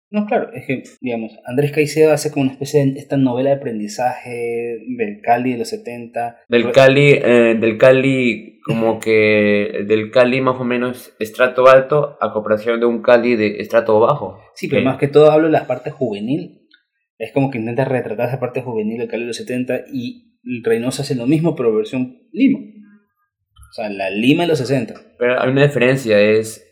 No, 0.09 0.25
claro, 0.25 0.49
es 0.53 0.65
que, 0.65 0.83
digamos, 1.01 1.37
Andrés 1.45 1.73
Caicedo 1.73 2.13
hace 2.13 2.31
como 2.31 2.43
una 2.43 2.53
especie 2.53 2.85
de 2.85 2.97
esta 2.97 3.17
novela 3.17 3.49
de 3.49 3.57
aprendizaje 3.57 4.79
del 4.97 5.19
Cali 5.21 5.51
de 5.51 5.57
los 5.57 5.69
70. 5.69 6.43
Del 6.47 6.71
Cali, 6.71 7.11
eh, 7.11 7.57
del 7.59 7.77
Cali, 7.77 8.59
como 8.65 8.99
que 8.99 9.83
del 9.85 10.09
Cali 10.11 10.39
más 10.39 10.61
o 10.61 10.63
menos 10.63 11.13
estrato 11.19 11.67
alto 11.67 12.17
a 12.21 12.31
comparación 12.31 12.79
de 12.79 12.85
un 12.85 13.01
Cali 13.01 13.35
de 13.35 13.59
estrato 13.59 13.99
bajo. 13.99 14.39
Sí, 14.55 14.69
pero 14.69 14.81
más 14.83 14.97
que 14.97 15.09
todo 15.09 15.29
hablo 15.29 15.47
de 15.47 15.53
las 15.53 15.65
partes 15.65 15.91
juvenil. 15.91 16.66
Es 17.17 17.31
como 17.31 17.49
que 17.49 17.57
intenta 17.57 17.85
retratar 17.85 18.29
esa 18.29 18.39
parte 18.39 18.61
juvenil 18.61 18.99
del 18.99 19.07
Cali 19.07 19.23
de 19.23 19.27
los 19.27 19.37
70 19.37 19.85
y 19.91 20.37
Reynoso 20.63 21.01
hace 21.01 21.15
lo 21.15 21.25
mismo, 21.25 21.55
pero 21.55 21.75
versión 21.75 22.19
Lima. 22.31 22.59
O 22.59 23.73
sea, 23.73 23.89
la 23.89 24.09
Lima 24.09 24.43
de 24.43 24.49
los 24.49 24.59
60. 24.59 24.93
Pero 25.17 25.41
hay 25.41 25.49
una 25.49 25.65
diferencia, 25.65 26.19
es 26.19 26.63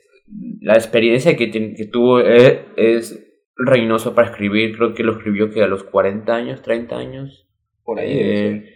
la 0.61 0.75
experiencia 0.75 1.35
que, 1.35 1.51
que 1.51 1.85
tuvo 1.85 2.21
eh, 2.21 2.65
es 2.77 3.21
Reynoso 3.57 4.13
para 4.13 4.29
escribir, 4.29 4.75
creo 4.75 4.93
que 4.93 5.03
lo 5.03 5.13
escribió 5.13 5.49
que 5.49 5.63
a 5.63 5.67
los 5.67 5.83
40 5.83 6.35
años, 6.35 6.61
30 6.61 6.97
años. 6.97 7.47
Por 7.83 7.99
ahí. 7.99 8.11
Eh, 8.11 8.75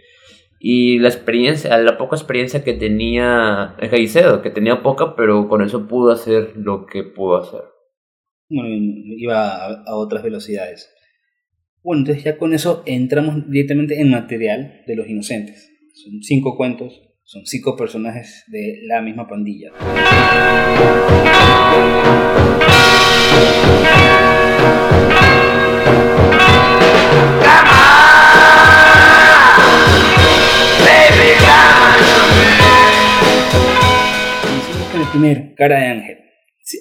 y 0.60 1.00
la 1.00 1.08
experiencia, 1.08 1.78
la 1.78 1.98
poca 1.98 2.16
experiencia 2.16 2.64
que 2.64 2.74
tenía 2.74 3.76
Caicedo, 3.90 4.42
que 4.42 4.50
tenía 4.50 4.82
poca, 4.84 5.16
pero 5.16 5.48
con 5.48 5.62
eso 5.62 5.88
pudo 5.88 6.12
hacer 6.12 6.54
lo 6.56 6.86
que 6.86 7.04
pudo 7.04 7.38
hacer. 7.38 7.62
Bueno, 8.50 8.70
iba 9.18 9.66
a, 9.66 9.96
otras 9.96 10.24
velocidades. 10.24 10.94
Bueno, 11.84 12.02
entonces 12.02 12.24
ya 12.24 12.38
con 12.38 12.54
eso 12.54 12.84
entramos 12.86 13.50
directamente 13.50 14.02
en 14.02 14.10
material 14.10 14.82
de 14.86 14.96
los 14.96 15.08
inocentes. 15.08 15.72
Son 15.94 16.22
cinco 16.22 16.58
cuentos, 16.58 17.02
son 17.24 17.46
cinco 17.46 17.76
personajes 17.76 18.44
de 18.48 18.80
la 18.84 19.02
misma 19.02 19.28
pandilla. 19.28 19.72
primero, 35.12 35.54
Cara 35.56 35.80
de 35.80 35.86
Ángel. 35.88 36.18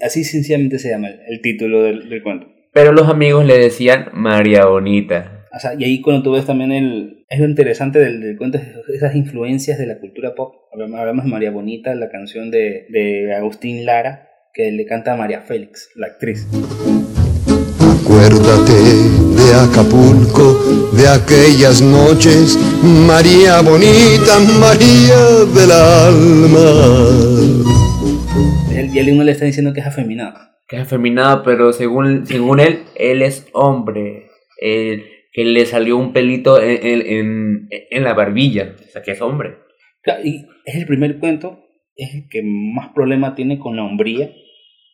Así 0.02 0.25
sencillamente 0.25 0.78
se 0.78 0.90
llama 0.90 1.09
el, 1.09 1.40
título 1.40 1.83
del, 1.83 2.23
cuento. 2.23 2.58
Pero 2.78 2.92
los 2.92 3.08
amigos 3.08 3.44
le 3.44 3.58
decían 3.58 4.06
María 4.12 4.66
Bonita. 4.66 5.47
O 5.52 5.58
sea, 5.58 5.75
y 5.76 5.82
ahí 5.82 6.00
cuando 6.00 6.23
tú 6.23 6.30
ves 6.30 6.47
también 6.47 6.70
el... 6.70 7.25
Es 7.28 7.40
lo 7.40 7.47
interesante 7.47 7.99
del, 7.99 8.37
cuento, 8.38 8.61
esas 8.94 9.16
influencias 9.16 9.78
de 9.78 9.87
la 9.87 9.99
cultura 9.99 10.37
pop. 10.37 10.54
Hablamos 10.73 11.25
de 11.25 11.30
María 11.32 11.50
Bonita, 11.50 11.92
la 11.97 12.08
canción 12.08 12.52
de, 12.52 12.87
de 12.90 13.35
Agustín 13.35 13.85
Lara, 13.85 14.28
que 14.54 14.70
le 14.70 14.87
canta 14.87 15.14
a 15.14 15.16
María 15.16 15.40
Félix, 15.40 15.90
la 15.97 16.06
actriz. 16.06 16.47
Acuérdate 18.00 18.73
de 18.73 19.54
Acapulco, 19.54 20.92
de 20.92 21.08
aquellas 21.08 21.82
noches, 21.82 22.56
María 23.08 23.61
bonita, 23.61 24.38
María 24.61 25.18
del 25.52 25.73
alma. 25.73 26.68
Y 28.94 28.99
el 29.00 29.11
uno 29.14 29.25
le 29.25 29.32
está 29.32 29.47
diciendo 29.47 29.73
que 29.73 29.80
es 29.80 29.87
afeminado. 29.87 30.48
Que 30.69 30.77
es 30.77 30.83
afeminado, 30.83 31.43
pero 31.43 31.73
según, 31.73 32.27
según 32.27 32.61
él, 32.61 32.85
él 32.95 33.23
es 33.23 33.49
hombre. 33.53 34.29
que 34.61 35.45
le 35.45 35.67
salió 35.67 35.97
un 35.97 36.13
pelito 36.13 36.61
en, 36.61 36.79
en, 36.83 37.69
en, 37.71 38.05
la 38.05 38.15
barbilla. 38.15 38.75
O 38.87 38.91
sea, 38.91 39.03
que 39.03 39.13
es 39.13 39.23
hombre. 39.23 39.57
y 40.23 40.47
es 40.65 40.75
el 40.75 40.87
primer 40.87 41.19
cuento, 41.19 41.65
es 41.97 42.15
el 42.15 42.29
que 42.29 42.43
más 42.45 42.93
problema 42.93 43.35
tiene 43.35 43.59
con 43.59 43.77
la 43.77 43.85
hombría. 43.85 44.31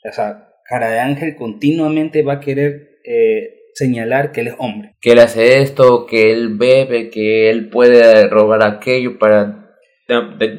O 0.09 0.13
sea, 0.13 0.49
Cara 0.65 0.91
de 0.91 1.01
Ángel 1.01 1.37
continuamente 1.37 2.23
va 2.23 2.35
a 2.35 2.41
querer 2.41 2.99
eh, 3.05 3.65
señalar 3.75 4.33
que 4.33 4.41
él 4.41 4.49
es 4.49 4.55
hombre. 4.59 4.95
Que 5.01 5.13
él 5.13 5.19
hace 5.19 5.61
esto, 5.61 6.07
que 6.07 6.33
él 6.33 6.57
bebe, 6.57 7.11
que 7.11 7.51
él 7.51 7.69
puede 7.69 8.29
robar 8.29 8.63
aquello 8.63 9.19
para 9.19 9.71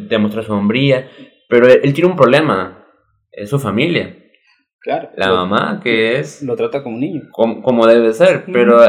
demostrar 0.10 0.44
su 0.44 0.54
hombría. 0.54 1.10
Pero 1.50 1.68
él, 1.68 1.94
tiene 1.94 2.10
un 2.10 2.18
problema, 2.18 2.86
es 3.32 3.50
su 3.50 3.60
familia. 3.60 4.16
Claro. 4.86 5.10
La 5.16 5.32
mamá, 5.32 5.82
que 5.84 6.20
es... 6.20 6.44
Lo 6.44 6.56
trata 6.56 6.84
como 6.84 6.94
un 6.96 7.02
niño. 7.02 7.24
Como, 7.32 7.88
debe 7.88 8.14
ser, 8.14 8.44
pero 8.54 8.82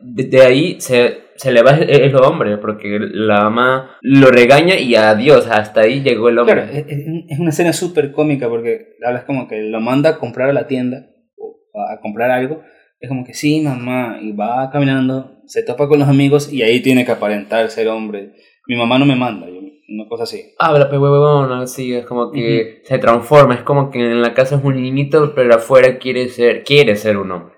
de, 0.00 0.40
ahí 0.40 0.80
se, 0.80 1.18
se 1.36 1.52
le 1.52 1.62
va 1.62 1.72
el, 1.72 2.16
hombre, 2.16 2.56
porque 2.56 2.98
la 2.98 3.42
mamá 3.42 3.90
lo 4.00 4.30
regaña 4.30 4.76
y 4.78 4.94
adiós, 4.94 5.46
hasta 5.50 5.82
ahí 5.82 6.00
llegó 6.00 6.30
el 6.30 6.38
hombre. 6.38 6.62
Claro, 6.62 6.72
es, 6.72 6.86
es 7.28 7.38
una 7.38 7.50
escena 7.50 7.74
súper 7.74 8.10
cómica 8.12 8.48
porque 8.48 8.96
hablas 9.06 9.24
como 9.24 9.46
que 9.46 9.60
lo 9.60 9.82
manda 9.82 10.10
a 10.10 10.18
comprar 10.18 10.48
a 10.48 10.54
la 10.54 10.66
tienda, 10.66 11.10
o 11.36 11.58
a 11.78 12.00
comprar 12.00 12.30
algo, 12.30 12.62
es 12.98 13.08
como 13.10 13.26
que 13.26 13.34
sí, 13.34 13.60
mamá, 13.60 14.18
y 14.22 14.32
va 14.32 14.70
caminando, 14.70 15.42
se 15.44 15.62
topa 15.62 15.88
con 15.88 15.98
los 15.98 16.08
amigos 16.08 16.50
y 16.50 16.62
ahí 16.62 16.80
tiene 16.80 17.04
que 17.04 17.12
aparentar 17.12 17.68
ser 17.68 17.88
hombre. 17.88 18.32
Mi 18.66 18.76
mamá 18.76 18.98
no 18.98 19.04
me 19.04 19.14
manda, 19.14 19.46
una 19.88 20.08
cosa 20.08 20.24
así. 20.24 20.54
Habla, 20.58 20.90
pe 20.90 20.98
huevón, 20.98 21.52
así, 21.52 21.94
es 21.94 22.06
como 22.06 22.30
que 22.30 22.82
se 22.84 22.98
transforma, 22.98 23.54
es 23.54 23.62
como 23.62 23.90
que 23.90 24.00
en 24.00 24.22
la 24.22 24.34
casa 24.34 24.56
es 24.56 24.64
un 24.64 24.80
niñito, 24.80 25.34
pero 25.34 25.54
afuera 25.54 25.98
quiere 25.98 26.28
ser, 26.28 26.64
quiere 26.64 26.96
ser 26.96 27.16
un 27.16 27.30
hombre. 27.30 27.54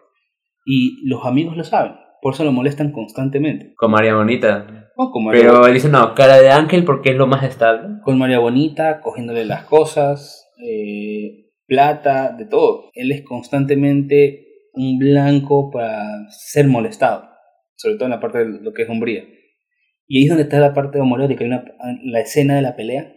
Y 0.64 1.08
los 1.08 1.24
amigos 1.24 1.56
lo 1.56 1.64
saben, 1.64 1.92
por 2.20 2.34
eso 2.34 2.44
lo 2.44 2.52
molestan 2.52 2.92
constantemente. 2.92 3.74
Con 3.76 3.90
María 3.90 4.14
Bonita. 4.14 4.90
pero 5.30 5.66
él 5.66 5.74
dice, 5.74 5.88
no, 5.88 6.14
cara 6.14 6.40
de 6.40 6.50
ángel 6.50 6.84
porque 6.84 7.10
es 7.10 7.16
lo 7.16 7.26
más 7.26 7.44
estable. 7.44 8.00
Con 8.02 8.18
María 8.18 8.38
Bonita, 8.38 9.00
cogiéndole 9.00 9.44
las 9.44 9.64
cosas, 9.64 10.50
eh, 10.66 11.50
plata, 11.66 12.32
de 12.32 12.46
todo. 12.46 12.90
Él 12.94 13.12
es 13.12 13.22
constantemente 13.22 14.46
un 14.72 14.98
blanco 14.98 15.70
para 15.70 16.28
ser 16.30 16.66
molestado, 16.66 17.28
sobre 17.76 17.96
todo 17.96 18.06
en 18.06 18.10
la 18.10 18.20
parte 18.20 18.38
de 18.38 18.60
lo 18.60 18.72
que 18.72 18.82
es 18.82 18.88
hombría. 18.88 19.24
Y 20.08 20.18
ahí 20.18 20.24
es 20.24 20.28
donde 20.28 20.44
está 20.44 20.60
la 20.60 20.74
parte 20.74 21.00
homoerótica, 21.00 21.44
hay 21.44 21.50
una, 21.50 21.64
la 22.04 22.20
escena 22.20 22.56
de 22.56 22.62
la 22.62 22.76
pelea, 22.76 23.12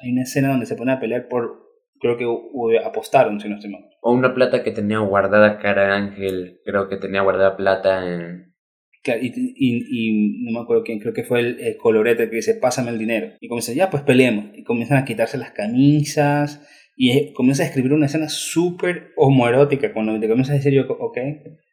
hay 0.00 0.12
una 0.12 0.22
escena 0.22 0.48
donde 0.48 0.66
se 0.66 0.76
pone 0.76 0.92
a 0.92 1.00
pelear 1.00 1.28
por, 1.28 1.68
creo 2.00 2.16
que 2.16 2.78
apostaron, 2.84 3.40
si 3.40 3.48
no 3.48 3.56
estoy 3.56 3.70
mal. 3.70 3.84
O 4.00 4.12
una 4.12 4.34
plata 4.34 4.62
que 4.62 4.70
tenía 4.70 4.98
guardada 5.00 5.58
cara 5.58 5.96
Ángel, 5.96 6.60
creo 6.64 6.88
que 6.88 6.96
tenía 6.96 7.22
guardada 7.22 7.56
plata 7.56 8.06
en... 8.06 8.54
Claro, 9.02 9.20
y, 9.22 9.32
y, 9.34 10.44
no 10.44 10.58
me 10.58 10.62
acuerdo 10.62 10.82
quién, 10.82 10.98
creo 10.98 11.14
que 11.14 11.22
fue 11.22 11.40
el, 11.40 11.76
colorete 11.80 12.28
que 12.28 12.36
dice, 12.36 12.54
pásame 12.54 12.90
el 12.90 12.98
dinero. 12.98 13.28
Y 13.40 13.48
comienza, 13.48 13.72
ya, 13.72 13.90
pues 13.90 14.02
peleemos. 14.02 14.46
Y 14.54 14.64
comienzan 14.64 14.98
a 14.98 15.04
quitarse 15.04 15.38
las 15.38 15.52
camisas, 15.52 16.60
y 17.00 17.32
comienza 17.32 17.62
a 17.62 17.66
escribir 17.66 17.92
una 17.92 18.06
escena 18.06 18.28
súper 18.28 19.12
homoerótica 19.16 19.92
cuando 19.92 20.18
te 20.18 20.28
comienzas 20.28 20.54
a 20.54 20.56
decir 20.56 20.72
yo, 20.72 20.82
ok. 20.82 21.16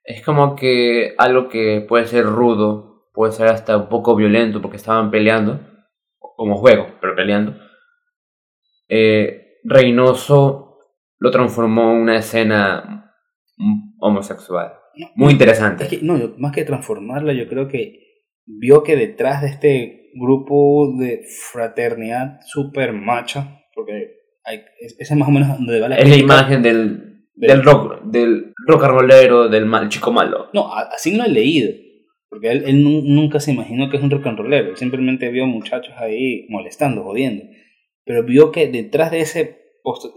Es 0.03 0.21
como 0.23 0.55
que 0.55 1.15
algo 1.17 1.49
que 1.49 1.83
puede 1.89 2.05
ser 2.05 2.25
rudo, 2.25 2.94
puede 3.15 3.31
ser 3.31 3.47
hasta 3.47 3.77
un 3.77 3.89
poco 3.89 4.15
violento 4.15 4.61
porque 4.61 4.77
estaban 4.77 5.09
peleando, 5.09 5.61
como 6.19 6.57
juego, 6.57 6.87
pero 7.01 7.15
peleando. 7.15 7.55
Eh, 8.87 9.59
Reynoso 9.63 10.77
lo 11.17 11.31
transformó 11.31 11.91
en 11.91 12.01
una 12.01 12.17
escena 12.17 13.13
homosexual. 13.99 14.73
Muy 15.15 15.33
interesante. 15.33 15.99
no, 16.01 16.35
más 16.37 16.51
que 16.51 16.63
transformarla, 16.63 17.33
yo 17.33 17.47
creo 17.47 17.67
que 17.67 18.05
vio 18.45 18.83
que 18.83 18.95
detrás 18.95 19.41
de 19.41 19.47
este 19.47 20.11
grupo 20.13 20.93
de 20.97 21.23
fraternidad 21.51 22.39
súper 22.45 22.93
macha, 22.93 23.61
porque 23.73 24.15
esa 24.79 25.13
es 25.13 25.19
más 25.19 25.27
o 25.27 25.31
menos 25.31 25.49
donde 25.49 25.79
va 25.79 25.89
la 25.89 25.95
Es 25.95 26.09
la 26.09 26.15
imagen 26.15 26.61
del, 26.61 27.25
del, 27.33 27.63
rock, 27.63 28.03
del 28.03 28.53
rock 28.67 28.83
arbolero, 28.83 29.49
del 29.49 29.65
mal, 29.65 29.89
chico 29.89 30.11
malo. 30.11 30.49
No, 30.53 30.73
así 30.73 31.15
no 31.17 31.25
he 31.25 31.29
leído. 31.29 31.73
Porque 32.29 32.49
él, 32.51 32.63
él 32.65 32.83
nu- 32.83 33.01
nunca 33.03 33.39
se 33.39 33.51
imaginó 33.51 33.89
que 33.89 33.97
es 33.97 34.03
un 34.03 34.11
rock 34.11 34.27
and 34.27 34.37
rollero. 34.39 34.69
Él 34.69 34.77
simplemente 34.77 35.29
vio 35.29 35.45
muchachos 35.45 35.93
ahí 35.97 36.45
molestando, 36.49 37.03
jodiendo. 37.03 37.45
Pero 38.03 38.23
vio 38.23 38.51
que 38.51 38.67
detrás 38.67 39.11
de 39.11 39.21
ese, 39.21 39.59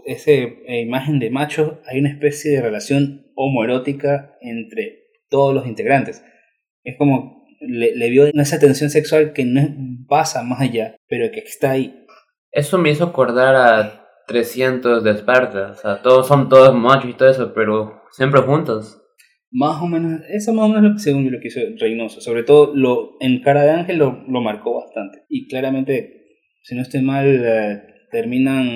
ese 0.05 0.59
eh, 0.67 0.81
imagen 0.81 1.19
de 1.19 1.29
machos 1.29 1.73
hay 1.87 1.99
una 1.99 2.09
especie 2.09 2.51
de 2.51 2.61
relación 2.61 3.27
homoerótica 3.35 4.35
entre 4.41 5.03
todos 5.29 5.53
los 5.53 5.65
integrantes. 5.67 6.23
Es 6.83 6.97
como 6.97 7.45
le, 7.61 7.95
le 7.95 8.09
vio 8.09 8.25
esa 8.27 8.59
tensión 8.59 8.89
sexual 8.89 9.33
que 9.33 9.45
no 9.45 9.61
pasa 10.07 10.43
más 10.43 10.61
allá, 10.61 10.95
pero 11.07 11.31
que 11.31 11.39
está 11.39 11.71
ahí. 11.71 12.05
Eso 12.51 12.77
me 12.79 12.89
hizo 12.89 13.03
acordar 13.05 13.55
a 13.55 14.07
300 14.27 15.03
de 15.03 15.11
Esparta. 15.11 15.71
O 15.71 15.75
sea, 15.75 16.01
todos 16.01 16.27
son 16.27 16.49
todos 16.49 16.73
machos 16.75 17.09
y 17.11 17.13
todo 17.13 17.29
eso, 17.29 17.53
pero 17.53 18.01
siempre 18.11 18.41
juntos. 18.41 19.01
Más 19.51 19.81
o 19.81 19.87
menos, 19.87 20.21
eso 20.29 20.53
más 20.53 20.65
o 20.65 20.67
menos 20.69 20.83
lo 20.83 20.93
que 20.93 20.99
según 20.99 21.25
yo 21.25 21.31
lo 21.31 21.39
que 21.39 21.47
hizo 21.47 21.59
Reynoso. 21.79 22.21
Sobre 22.21 22.43
todo 22.43 22.71
lo, 22.75 23.13
en 23.19 23.41
Cara 23.41 23.63
de 23.63 23.71
Ángel 23.71 23.97
lo, 23.97 24.23
lo 24.27 24.41
marcó 24.41 24.79
bastante. 24.81 25.23
Y 25.27 25.47
claramente, 25.47 26.25
si 26.63 26.75
no 26.75 26.81
estoy 26.83 27.01
mal, 27.01 27.25
eh, 27.27 27.81
terminan. 28.11 28.67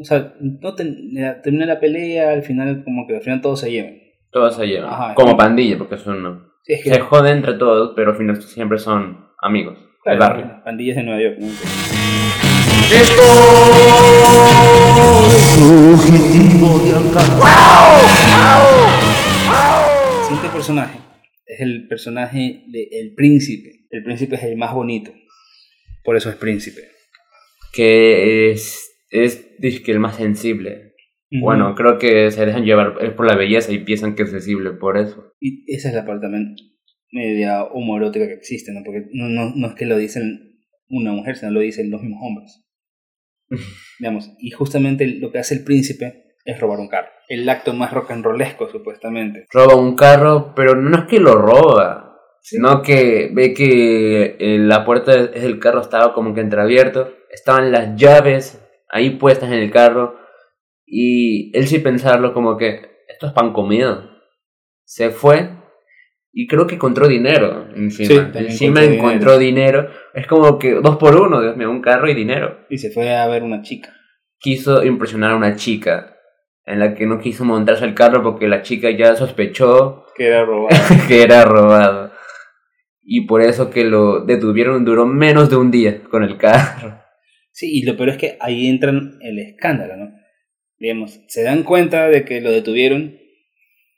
O 0.00 0.04
sea, 0.04 0.34
no 0.40 0.74
ten- 0.74 1.10
la- 1.12 1.40
termina 1.42 1.66
la 1.66 1.80
pelea, 1.80 2.30
al 2.30 2.42
final, 2.42 2.82
como 2.84 3.06
que 3.06 3.16
al 3.16 3.22
final 3.22 3.40
todos 3.40 3.60
se 3.60 3.70
llevan. 3.72 3.94
Todos 4.30 4.56
se 4.56 4.66
llevan. 4.66 4.90
Ajá. 4.90 5.14
Como 5.14 5.36
pandilla, 5.36 5.78
porque 5.78 5.96
son. 5.96 6.44
Sí, 6.64 6.72
es 6.74 6.84
que, 6.84 6.90
Se 6.94 7.00
joden 7.00 7.36
entre 7.38 7.54
todos, 7.54 7.92
pero 7.96 8.12
al 8.12 8.16
final 8.16 8.40
siempre 8.42 8.78
son 8.78 9.18
amigos. 9.42 9.78
claro, 10.02 10.18
del 10.18 10.18
barrio. 10.28 10.46
las 10.46 10.62
pandillas 10.62 10.96
de 10.96 11.02
Nueva 11.02 11.20
York. 11.22 11.36
¿no? 11.40 11.46
El 11.46 13.04
siguiente 20.34 20.56
personaje 20.56 20.98
es 21.46 21.60
el 21.60 21.86
personaje 21.86 22.64
del 22.68 23.14
príncipe. 23.14 23.86
El 23.90 24.02
príncipe 24.02 24.34
es 24.34 24.42
el 24.42 24.56
más 24.56 24.74
bonito. 24.74 25.12
Por 26.02 26.16
eso 26.16 26.28
es 26.30 26.36
príncipe. 26.36 26.80
Que 27.72 28.50
es. 28.50 28.90
Es 29.10 29.56
dizque, 29.58 29.92
el 29.92 30.00
más 30.00 30.16
sensible. 30.16 30.94
Bueno, 31.30 31.74
creo 31.76 31.98
que 31.98 32.30
se 32.30 32.46
dejan 32.46 32.64
llevar 32.64 32.96
es 33.00 33.12
por 33.12 33.26
la 33.26 33.36
belleza 33.36 33.72
y 33.72 33.78
piensan 33.78 34.14
que 34.14 34.24
es 34.24 34.30
sensible 34.30 34.72
por 34.72 34.96
eso. 34.98 35.34
Y 35.40 35.64
esa 35.72 35.88
es 35.88 35.94
la 35.94 36.04
parte 36.04 36.22
también 36.22 36.56
media 37.12 37.64
homoerótica 37.64 38.26
que 38.26 38.34
existe, 38.34 38.72
¿no? 38.72 38.82
Porque 38.84 39.06
no, 39.12 39.28
no, 39.28 39.52
no 39.54 39.68
es 39.68 39.74
que 39.74 39.86
lo 39.86 39.96
dicen 39.96 40.58
una 40.88 41.12
mujer, 41.12 41.36
sino 41.36 41.52
lo 41.52 41.60
dicen 41.60 41.90
los 41.90 42.02
mismos 42.02 42.20
hombres. 42.22 42.64
Digamos, 44.00 44.32
y 44.38 44.50
justamente 44.50 45.06
lo 45.06 45.30
que 45.30 45.38
hace 45.38 45.54
el 45.54 45.64
príncipe 45.64 46.34
es 46.44 46.58
robar 46.58 46.80
un 46.80 46.88
carro. 46.88 47.13
El 47.28 47.48
acto 47.48 47.72
más 47.72 47.92
rock 47.92 48.10
and 48.12 48.24
rollesco, 48.24 48.68
supuestamente. 48.68 49.46
Roba 49.52 49.74
un 49.74 49.96
carro, 49.96 50.52
pero 50.54 50.74
no 50.74 50.98
es 50.98 51.04
que 51.04 51.20
lo 51.20 51.34
roba, 51.34 52.20
sino 52.40 52.82
que 52.82 53.30
ve 53.32 53.54
que 53.54 54.36
eh, 54.38 54.58
la 54.58 54.84
puerta 54.84 55.12
del 55.12 55.58
carro 55.58 55.80
estaba 55.80 56.12
como 56.12 56.34
que 56.34 56.42
entreabierto, 56.42 57.14
estaban 57.30 57.72
las 57.72 57.96
llaves 57.96 58.60
ahí 58.90 59.10
puestas 59.10 59.50
en 59.50 59.58
el 59.58 59.70
carro 59.70 60.16
y 60.86 61.56
él 61.56 61.66
sin 61.66 61.82
pensarlo 61.82 62.34
como 62.34 62.56
que 62.58 62.82
esto 63.08 63.26
es 63.26 63.32
pan 63.32 63.52
comido. 63.52 64.10
Se 64.84 65.10
fue 65.10 65.50
y 66.32 66.46
creo 66.46 66.66
que 66.66 66.74
encontró 66.74 67.08
dinero 67.08 67.68
encima. 67.74 68.30
Sí, 68.32 68.38
encima 68.38 68.82
encontró 68.82 69.06
encontró 69.06 69.38
dinero. 69.38 69.88
Es 70.12 70.26
como 70.26 70.58
que 70.58 70.74
dos 70.74 70.96
por 70.96 71.16
uno, 71.16 71.40
Dios 71.40 71.56
mío, 71.56 71.70
un 71.70 71.80
carro 71.80 72.10
y 72.10 72.14
dinero. 72.14 72.66
Y 72.68 72.78
se 72.78 72.90
fue 72.90 73.14
a 73.16 73.26
ver 73.26 73.42
una 73.42 73.62
chica. 73.62 73.94
Quiso 74.38 74.84
impresionar 74.84 75.30
a 75.30 75.36
una 75.36 75.56
chica 75.56 76.13
en 76.66 76.78
la 76.78 76.94
que 76.94 77.06
no 77.06 77.20
quiso 77.20 77.44
montarse 77.44 77.84
al 77.84 77.94
carro 77.94 78.22
porque 78.22 78.48
la 78.48 78.62
chica 78.62 78.90
ya 78.90 79.16
sospechó 79.16 80.06
Que 80.16 80.26
era 80.26 80.44
robada. 80.44 80.78
que 81.08 81.22
era 81.22 81.44
robado. 81.44 82.12
Y 83.02 83.26
por 83.26 83.42
eso 83.42 83.70
que 83.70 83.84
lo 83.84 84.24
detuvieron 84.24 84.84
duró 84.84 85.06
menos 85.06 85.50
de 85.50 85.56
un 85.56 85.70
día 85.70 86.02
con 86.04 86.22
el 86.24 86.38
carro. 86.38 87.02
sí, 87.52 87.70
y 87.70 87.82
lo 87.82 87.96
peor 87.96 88.10
es 88.10 88.16
que 88.16 88.36
ahí 88.40 88.66
entra 88.66 88.90
el 88.90 89.38
escándalo, 89.38 89.96
¿no? 89.96 90.10
Digamos, 90.78 91.20
se 91.28 91.42
dan 91.42 91.62
cuenta 91.62 92.08
de 92.08 92.24
que 92.24 92.40
lo 92.40 92.50
detuvieron, 92.50 93.18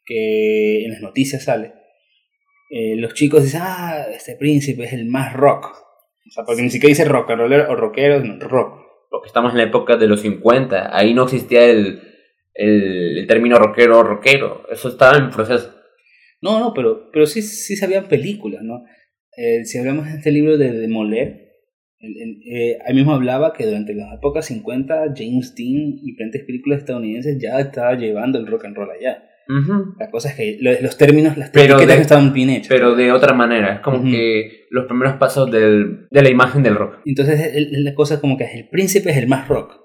que 0.04 0.84
en 0.84 0.90
las 0.90 1.00
noticias 1.00 1.44
sale. 1.44 1.72
Eh, 2.70 2.96
los 2.96 3.14
chicos 3.14 3.44
dicen, 3.44 3.60
ah, 3.62 4.06
este 4.12 4.34
príncipe 4.34 4.84
es 4.84 4.92
el 4.92 5.06
más 5.06 5.32
rock. 5.32 5.66
O 5.66 6.30
sea, 6.30 6.44
porque 6.44 6.62
ni 6.62 6.70
siquiera 6.70 6.90
dice 6.90 7.04
rock 7.04 7.30
and 7.30 7.40
roller 7.40 7.60
o 7.68 7.76
rockero, 7.76 8.20
sino 8.20 8.38
rock. 8.40 8.80
Porque 9.08 9.28
estamos 9.28 9.52
en 9.52 9.58
la 9.58 9.64
época 9.64 9.96
de 9.96 10.08
los 10.08 10.20
50. 10.20 10.96
Ahí 10.96 11.14
no 11.14 11.24
existía 11.24 11.64
el, 11.64 12.05
el, 12.58 13.18
el 13.18 13.26
término 13.26 13.58
rockero 13.58 14.02
rockero. 14.02 14.62
Eso 14.70 14.88
estaba 14.88 15.16
en 15.18 15.30
proceso. 15.30 15.72
No, 16.42 16.60
no, 16.60 16.72
pero, 16.74 17.10
pero 17.12 17.26
sí, 17.26 17.42
sí 17.42 17.76
sabían 17.76 18.08
películas, 18.08 18.62
¿no? 18.62 18.84
Eh, 19.36 19.64
si 19.64 19.78
hablamos 19.78 20.06
de 20.06 20.12
este 20.18 20.30
libro 20.30 20.56
de, 20.58 20.72
de 20.72 20.88
Moller, 20.88 21.42
el- 21.98 22.16
el- 22.22 22.42
eh, 22.50 22.78
ahí 22.86 22.94
mismo 22.94 23.12
hablaba 23.14 23.52
que 23.52 23.64
durante 23.66 23.94
las 23.94 24.14
épocas 24.14 24.46
50 24.46 25.14
James 25.16 25.54
Dean 25.54 25.98
y 26.02 26.06
diferentes 26.12 26.44
películas 26.44 26.80
estadounidenses 26.80 27.38
ya 27.40 27.58
estaba 27.60 27.94
llevando 27.96 28.38
el 28.38 28.46
rock 28.46 28.66
and 28.66 28.76
roll 28.76 28.90
allá. 28.90 29.22
Ujú. 29.48 29.94
La 29.98 30.10
cosa 30.10 30.30
es 30.30 30.34
que 30.34 30.58
lo- 30.60 30.72
los 30.80 30.98
términos, 30.98 31.36
las 31.36 31.50
Pero 31.50 31.78
de- 31.78 31.94
estaban 31.94 32.32
bien 32.32 32.50
hechas. 32.50 32.68
Pero 32.68 32.96
de 32.96 33.12
otra 33.12 33.32
manera. 33.32 33.74
Es 33.74 33.80
como 33.80 33.98
Ujú. 33.98 34.10
que 34.10 34.66
los 34.70 34.86
primeros 34.86 35.14
pasos 35.16 35.50
del, 35.50 36.08
de 36.10 36.22
la 36.22 36.30
imagen 36.30 36.62
del 36.62 36.74
rock. 36.74 36.98
Entonces 37.04 37.54
el- 37.54 37.84
la 37.84 37.94
cosa 37.94 38.14
es 38.14 38.20
como 38.20 38.36
que 38.36 38.44
el 38.44 38.68
príncipe 38.68 39.10
es 39.10 39.16
el 39.16 39.28
más 39.28 39.46
rock 39.48 39.80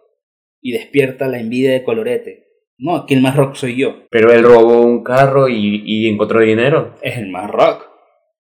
y 0.62 0.72
despierta 0.74 1.28
la 1.28 1.40
envidia 1.40 1.72
de 1.74 1.84
colorete. 1.84 2.48
No, 2.82 2.96
aquí 2.98 3.14
el 3.14 3.22
más 3.22 3.36
rock 3.36 3.56
soy 3.56 3.76
yo. 3.78 4.08
Pero 4.10 4.32
él 4.34 4.44
robó 4.44 4.82
un 4.82 5.04
carro 5.04 5.48
y, 5.48 5.84
y 5.86 6.10
encontró 6.10 6.40
dinero. 6.42 6.96
Es 7.02 7.18
el 7.18 7.30
más 7.30 7.50
rock. 7.50 7.88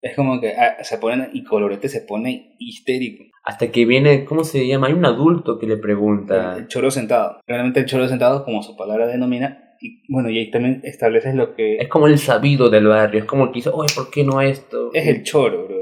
Es 0.01 0.15
como 0.15 0.41
que 0.41 0.53
ah, 0.57 0.77
se 0.85 0.99
ponen 0.99 1.29
y 1.33 1.43
colorete 1.43 1.89
se 1.89 2.03
pone 2.03 2.55
histérico. 2.61 3.25
Hasta 3.43 3.71
que 3.73 3.85
viene, 3.85 4.25
¿cómo 4.25 4.45
se 4.45 4.67
llama? 4.67 4.87
Hay 4.87 4.93
un 4.93 5.05
adulto 5.05 5.59
que 5.59 5.67
le 5.67 5.75
El, 5.75 5.81
pregunta. 5.81 6.57
el 6.57 6.69
choro 6.69 6.91
sentado. 6.91 7.41
Realmente 7.47 7.81
el 7.81 7.87
choro 7.87 8.07
sentado, 8.07 8.45
como 8.45 8.63
su 8.63 8.77
palabra 8.77 9.07
denomina, 9.09 9.75
y 9.81 10.03
bueno, 10.13 10.31
y 10.31 10.39
ahí 10.39 10.51
también 10.51 10.81
estableces 10.85 11.35
lo 11.35 11.55
que 11.55 11.77
Es 11.79 11.89
como 11.89 12.07
el 12.07 12.19
sabido 12.19 12.71
del 12.71 12.87
barrio. 12.87 13.21
Es 13.21 13.27
como 13.27 13.45
el 13.45 13.51
que 13.51 13.57
dice, 13.57 13.71
oye, 13.73 13.93
¿por 13.95 14.11
qué 14.11 14.23
no 14.23 14.41
esto? 14.41 14.91
es 14.93 15.07
el 15.09 15.25
choro, 15.25 15.67
bro. 15.67 15.77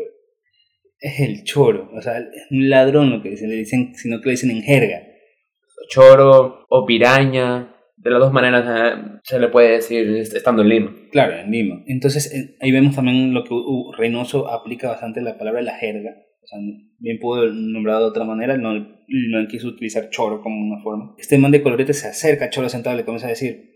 Es 0.98 1.20
el 1.20 1.44
choro. 1.44 1.90
O 1.94 2.00
sea, 2.00 2.18
es 2.18 2.46
un 2.50 2.70
ladrón 2.70 3.10
lo 3.10 3.22
que 3.22 3.30
dicen, 3.30 3.50
le 3.50 3.56
dicen, 3.56 3.94
sino 3.94 4.20
que 4.20 4.26
le 4.26 4.30
dicen 4.32 4.50
en 4.50 4.62
jerga. 4.62 5.02
choro 5.88 6.64
o 6.70 6.86
piraña. 6.86 7.74
De 8.06 8.12
las 8.12 8.20
dos 8.20 8.32
maneras 8.32 8.64
eh, 8.68 9.18
se 9.24 9.38
le 9.40 9.48
puede 9.48 9.72
decir 9.72 10.08
est- 10.16 10.34
estando 10.36 10.62
en 10.62 10.68
Lima. 10.68 10.94
Claro, 11.10 11.36
en 11.36 11.50
Lima. 11.50 11.82
Entonces 11.88 12.32
eh, 12.32 12.56
ahí 12.60 12.70
vemos 12.70 12.94
también 12.94 13.34
lo 13.34 13.42
que 13.42 13.52
uh, 13.52 13.92
Reynoso 13.98 14.48
aplica 14.48 14.88
bastante 14.88 15.20
la 15.22 15.36
palabra 15.38 15.60
la 15.62 15.74
jerga. 15.76 16.10
O 16.42 16.46
sea, 16.46 16.58
bien 17.00 17.18
pudo 17.18 17.46
nombrado 17.52 18.02
de 18.04 18.10
otra 18.10 18.24
manera, 18.24 18.56
no, 18.56 18.74
no 18.74 19.48
quiso 19.48 19.66
utilizar 19.66 20.08
choro 20.10 20.40
como 20.40 20.56
una 20.64 20.80
forma. 20.80 21.14
Este 21.18 21.36
man 21.38 21.50
de 21.50 21.60
colorete 21.62 21.92
se 21.92 22.06
acerca 22.06 22.44
a 22.44 22.50
Choro 22.50 22.68
sentado 22.68 22.94
y 22.94 22.98
le 22.98 23.04
comienza 23.04 23.26
a 23.26 23.30
decir, 23.30 23.72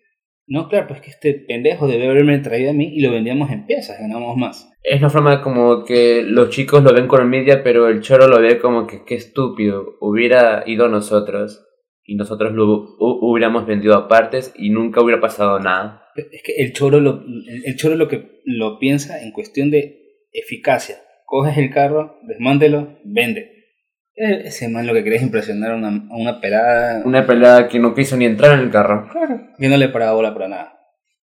no, 0.47 0.69
claro, 0.69 0.87
pues 0.87 1.01
que 1.01 1.11
este 1.11 1.35
pendejo 1.49 1.89
debe 1.89 2.07
haberme 2.09 2.39
traído 2.39 2.71
a 2.71 2.75
mí 2.75 2.93
y 2.95 3.01
lo 3.03 3.11
vendíamos 3.11 3.51
en 3.51 3.67
piezas, 3.67 3.99
ganamos 3.99 4.37
más. 4.37 4.71
Es 4.85 5.01
una 5.01 5.11
forma 5.11 5.43
como 5.43 5.85
que 5.85 6.23
los 6.25 6.51
chicos 6.51 6.85
lo 6.85 6.93
ven 6.95 7.09
con 7.09 7.21
envidia, 7.23 7.63
pero 7.65 7.89
el 7.89 8.01
choro 8.03 8.29
lo 8.29 8.41
ve 8.41 8.59
como 8.61 8.87
que 8.87 9.03
qué 9.05 9.17
estúpido. 9.17 9.97
Hubiera 10.01 10.63
ido 10.67 10.89
nosotros 10.89 11.67
y 12.11 12.17
nosotros 12.17 12.53
lo 12.53 12.65
hu- 12.99 13.19
hubiéramos 13.23 13.67
vendido 13.67 13.95
a 13.95 14.09
partes 14.09 14.53
y 14.57 14.71
nunca 14.71 15.01
hubiera 15.01 15.21
pasado 15.21 15.61
nada. 15.61 16.03
Es 16.17 16.43
que 16.43 16.55
el 16.59 16.73
choro 16.73 16.99
lo, 16.99 17.23
el 17.23 17.63
el 17.65 17.77
choro 17.77 17.95
lo 17.95 18.09
que 18.09 18.41
lo 18.45 18.81
piensa 18.81 19.23
en 19.23 19.31
cuestión 19.31 19.71
de 19.71 20.27
eficacia. 20.33 20.97
Coges 21.25 21.57
el 21.57 21.71
carro, 21.71 22.19
desmántelo, 22.27 22.99
vende. 23.05 23.53
Eh, 24.17 24.43
Ese 24.47 24.69
man 24.69 24.89
lo 24.89 24.93
que 24.93 25.05
quería 25.05 25.19
es 25.19 25.25
impresionar 25.25 25.71
a 25.71 25.77
una, 25.77 25.89
a 25.89 26.17
una 26.17 26.41
pelada. 26.41 27.03
Una 27.07 27.25
pelada 27.25 27.69
que 27.69 27.79
no 27.79 27.95
quiso 27.95 28.17
ni 28.17 28.25
entrar 28.25 28.55
en 28.59 28.65
el 28.65 28.71
carro. 28.71 29.09
Claro. 29.13 29.41
Que 29.57 29.69
no 29.69 29.77
le 29.77 29.89
paraba 29.89 30.15
bola 30.15 30.35
para 30.35 30.49
nada. 30.49 30.79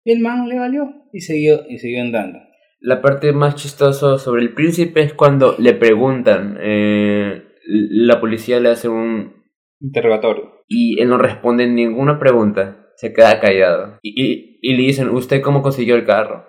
Y 0.06 0.14
el 0.14 0.20
man 0.22 0.48
le 0.48 0.58
valió 0.58 0.90
y 1.12 1.20
siguió, 1.20 1.66
y 1.68 1.80
siguió 1.80 2.02
andando. 2.02 2.40
La 2.80 3.02
parte 3.02 3.34
más 3.34 3.56
chistosa 3.56 4.18
sobre 4.18 4.42
el 4.44 4.54
príncipe 4.54 5.02
es 5.02 5.14
cuando 5.14 5.56
le 5.60 5.74
preguntan, 5.74 6.58
eh, 6.62 7.42
la 7.66 8.22
policía 8.22 8.62
le 8.62 8.70
hace 8.70 8.88
un... 8.88 9.34
Interrogatorio. 9.82 10.57
Y 10.68 11.02
él 11.02 11.10
no 11.10 11.18
responde 11.18 11.68
ninguna 11.68 12.20
pregunta, 12.20 12.88
se 12.96 13.14
queda 13.14 13.40
callado. 13.40 14.00
Y, 14.02 14.22
y, 14.22 14.60
y 14.62 14.76
le 14.76 14.84
dicen, 14.84 15.10
¿usted 15.10 15.42
cómo 15.42 15.62
consiguió 15.62 15.96
el 15.96 16.06
carro? 16.06 16.46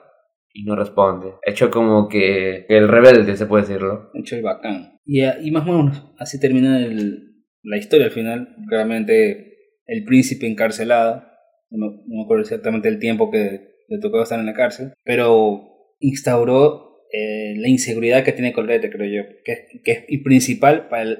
Y 0.53 0.65
no 0.65 0.75
responde. 0.75 1.35
Hecho 1.47 1.71
como 1.71 2.09
que, 2.09 2.67
el 2.69 2.89
rebelde, 2.89 3.37
se 3.37 3.47
puede 3.47 3.63
decirlo. 3.65 4.11
Hecho 4.15 4.35
el 4.37 4.43
bacán. 4.43 4.99
Y, 5.05 5.21
a- 5.21 5.39
y 5.41 5.51
más 5.51 5.67
o 5.69 5.73
menos 5.73 6.05
así 6.19 6.41
termina 6.41 6.79
el- 6.85 7.45
la 7.63 7.77
historia 7.77 8.07
al 8.07 8.13
final. 8.13 8.57
Claramente 8.69 9.55
el 9.87 10.05
príncipe 10.05 10.47
encarcelado. 10.47 11.23
No, 11.71 11.87
no 11.91 12.03
me 12.17 12.23
acuerdo 12.25 12.43
exactamente 12.43 12.89
el 12.89 12.99
tiempo 12.99 13.31
que 13.31 13.75
le 13.89 13.99
tocó 14.01 14.23
estar 14.23 14.41
en 14.41 14.47
la 14.47 14.55
cárcel. 14.55 14.93
Pero 15.05 15.63
instauró 16.01 17.03
eh, 17.13 17.55
la 17.57 17.69
inseguridad 17.69 18.25
que 18.25 18.33
tiene 18.33 18.53
Colrete, 18.53 18.91
creo 18.91 19.07
yo. 19.25 19.29
Que, 19.45 19.81
que 19.85 19.93
es 20.09 20.23
principal 20.25 20.89
para 20.89 21.03
el- 21.03 21.19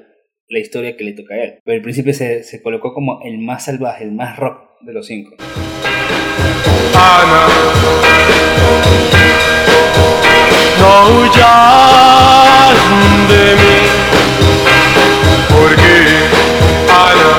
la 0.49 0.59
historia 0.59 0.97
que 0.97 1.03
le 1.03 1.13
toca 1.13 1.35
a 1.35 1.43
él. 1.43 1.59
Pero 1.63 1.77
el 1.77 1.83
príncipe 1.83 2.13
se, 2.13 2.43
se 2.43 2.61
colocó 2.61 2.93
como 2.93 3.21
el 3.23 3.37
más 3.37 3.65
salvaje, 3.65 4.03
el 4.03 4.11
más 4.11 4.37
rock 4.37 4.81
de 4.81 4.93
los 4.93 5.05
cinco. 5.05 5.35
Ana 6.95 7.47
No 10.79 11.19
huyas 11.19 12.77
de 13.29 13.55
mí. 13.55 13.77
Porque 15.49 15.95
Ana, 16.89 17.31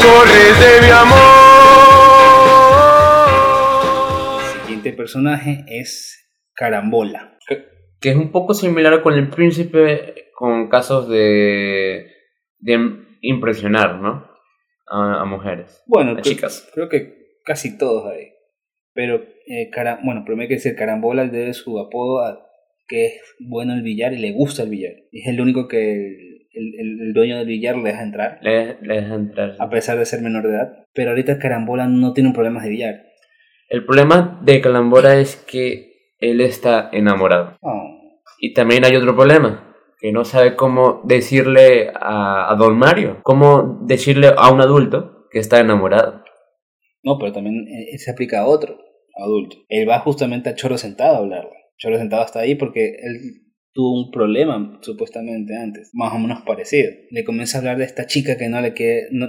corres 0.00 0.54
de 0.60 0.72
mi 0.86 0.90
amor. 0.90 1.42
El 4.38 4.60
siguiente 4.60 4.92
personaje 4.92 5.64
es 5.66 5.90
Carambola. 6.54 7.36
Que 8.00 8.10
es 8.10 8.16
un 8.16 8.30
poco 8.32 8.54
similar 8.54 9.02
con 9.02 9.14
el 9.14 9.28
príncipe 9.28 10.31
con 10.42 10.68
casos 10.68 11.08
de, 11.08 12.04
de 12.58 12.96
impresionar, 13.20 14.00
¿no? 14.00 14.26
A, 14.88 15.20
a 15.20 15.24
mujeres, 15.24 15.84
Bueno, 15.86 16.10
a 16.10 16.14
creo- 16.14 16.24
chicas. 16.24 16.68
Creo 16.74 16.88
que 16.88 17.36
casi 17.44 17.78
todos 17.78 18.10
ahí. 18.10 18.30
Pero, 18.92 19.22
eh, 19.46 19.70
cara, 19.70 20.00
bueno, 20.02 20.24
primero 20.24 20.42
hay 20.42 20.48
que 20.48 20.54
decir, 20.54 20.74
Carambola 20.74 21.26
debe 21.28 21.52
su 21.54 21.78
apodo 21.78 22.24
a 22.24 22.44
que 22.88 23.06
es 23.06 23.22
bueno 23.38 23.72
el 23.72 23.82
billar 23.82 24.14
y 24.14 24.18
le 24.18 24.32
gusta 24.32 24.64
el 24.64 24.70
billar. 24.70 24.94
Es 25.12 25.28
el 25.28 25.40
único 25.40 25.68
que 25.68 26.06
el, 26.52 26.74
el- 26.76 27.00
el 27.02 27.12
dueño 27.12 27.38
del 27.38 27.46
billar 27.46 27.76
le 27.76 27.90
deja 27.90 28.02
entrar, 28.02 28.40
Le, 28.42 28.78
le 28.82 28.94
deja 29.00 29.14
entrar. 29.14 29.54
a 29.60 29.70
pesar 29.70 29.96
de 29.96 30.06
ser 30.06 30.22
menor 30.22 30.42
de 30.42 30.54
edad. 30.56 30.72
Pero 30.92 31.10
ahorita 31.10 31.38
Carambola 31.38 31.86
no 31.86 32.14
tiene 32.14 32.32
problemas 32.32 32.64
de 32.64 32.70
billar. 32.70 32.94
El 33.68 33.86
problema 33.86 34.40
de 34.42 34.60
Calambora 34.60 35.20
es 35.20 35.36
que 35.36 35.92
él 36.18 36.40
está 36.40 36.90
enamorado. 36.92 37.56
Oh, 37.60 38.20
Y 38.40 38.52
también 38.54 38.84
hay 38.84 38.96
otro 38.96 39.14
problema, 39.14 39.71
que 40.02 40.12
no 40.12 40.24
sabe 40.24 40.56
cómo 40.56 41.00
decirle 41.04 41.92
a, 41.94 42.52
a 42.52 42.56
Don 42.56 42.76
Mario, 42.76 43.20
cómo 43.22 43.78
decirle 43.86 44.32
a 44.36 44.50
un 44.52 44.60
adulto 44.60 45.28
que 45.30 45.38
está 45.38 45.60
enamorado. 45.60 46.24
No, 47.04 47.18
pero 47.18 47.32
también 47.32 47.66
eh, 47.68 47.96
se 47.98 48.10
aplica 48.10 48.40
a 48.40 48.46
otro 48.46 48.76
adulto. 49.16 49.56
Él 49.68 49.88
va 49.88 50.00
justamente 50.00 50.50
a 50.50 50.54
Choro 50.56 50.76
Sentado 50.76 51.14
a 51.14 51.18
hablarle. 51.18 51.50
Choro 51.78 51.98
Sentado 51.98 52.24
está 52.24 52.40
ahí 52.40 52.56
porque 52.56 52.96
él 53.00 53.20
tuvo 53.72 54.02
un 54.04 54.10
problema 54.10 54.78
supuestamente 54.82 55.56
antes, 55.56 55.90
más 55.94 56.12
o 56.12 56.18
menos 56.18 56.42
parecido. 56.42 56.90
Le 57.10 57.24
comienza 57.24 57.56
a 57.56 57.60
hablar 57.60 57.78
de 57.78 57.84
esta 57.84 58.06
chica 58.06 58.36
que 58.36 58.48
no 58.48 58.60
le 58.60 58.72
quiere, 58.74 59.06
no- 59.12 59.28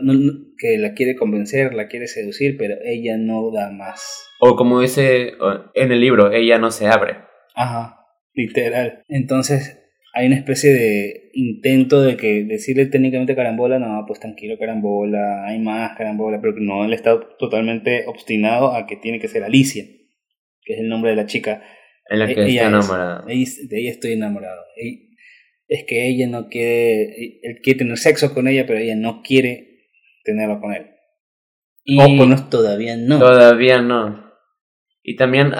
que 0.57 0.77
la 0.79 0.93
quiere 0.95 1.15
convencer, 1.15 1.73
la 1.75 1.87
quiere 1.87 2.07
seducir, 2.07 2.57
pero 2.57 2.75
ella 2.83 3.15
no 3.17 3.51
da 3.51 3.69
más. 3.71 4.27
O 4.39 4.55
como 4.55 4.81
dice 4.81 5.33
en 5.75 5.91
el 5.91 6.01
libro, 6.01 6.31
ella 6.31 6.57
no 6.57 6.71
se 6.71 6.87
abre. 6.87 7.17
Ajá, 7.55 7.99
literal. 8.33 9.03
Entonces 9.07 9.79
hay 10.15 10.27
una 10.27 10.35
especie 10.35 10.71
de 10.73 11.31
intento 11.33 12.01
de 12.03 12.15
que 12.17 12.43
decirle 12.43 12.85
técnicamente 12.85 13.35
carambola, 13.35 13.79
no, 13.79 14.03
pues 14.07 14.19
tranquilo 14.19 14.57
carambola, 14.59 15.45
hay 15.47 15.59
más 15.59 15.97
carambola, 15.97 16.39
pero 16.39 16.53
no, 16.59 16.85
él 16.85 16.93
está 16.93 17.19
totalmente 17.39 18.05
obstinado 18.05 18.75
a 18.75 18.85
que 18.85 18.95
tiene 18.95 19.19
que 19.19 19.27
ser 19.27 19.43
Alicia, 19.43 19.83
que 20.63 20.73
es 20.73 20.79
el 20.79 20.87
nombre 20.87 21.09
de 21.11 21.17
la 21.17 21.25
chica. 21.25 21.63
En 22.09 22.19
la 22.19 22.25
E- 22.25 22.35
que 22.35 22.41
está 22.41 22.51
ella 22.51 22.61
es. 23.27 23.69
de 23.69 23.79
ella 23.79 23.89
estoy 23.91 24.13
enamorado. 24.13 24.61
Ella- 24.77 24.99
es 25.67 25.85
que 25.85 26.07
ella 26.07 26.27
no 26.27 26.47
quiere, 26.49 27.39
él 27.41 27.59
quiere 27.63 27.79
tener 27.79 27.97
sexo 27.97 28.33
con 28.35 28.47
ella, 28.47 28.65
pero 28.67 28.77
ella 28.79 28.95
no 28.95 29.21
quiere 29.23 29.87
tenerlo 30.23 30.59
con 30.61 30.73
él. 30.73 30.91
Y 31.83 31.99
O 31.99 32.17
con- 32.17 32.49
todavía 32.49 32.95
no. 32.97 33.17
Todavía 33.17 33.81
no. 33.81 34.31
Y 35.01 35.15
también 35.15 35.53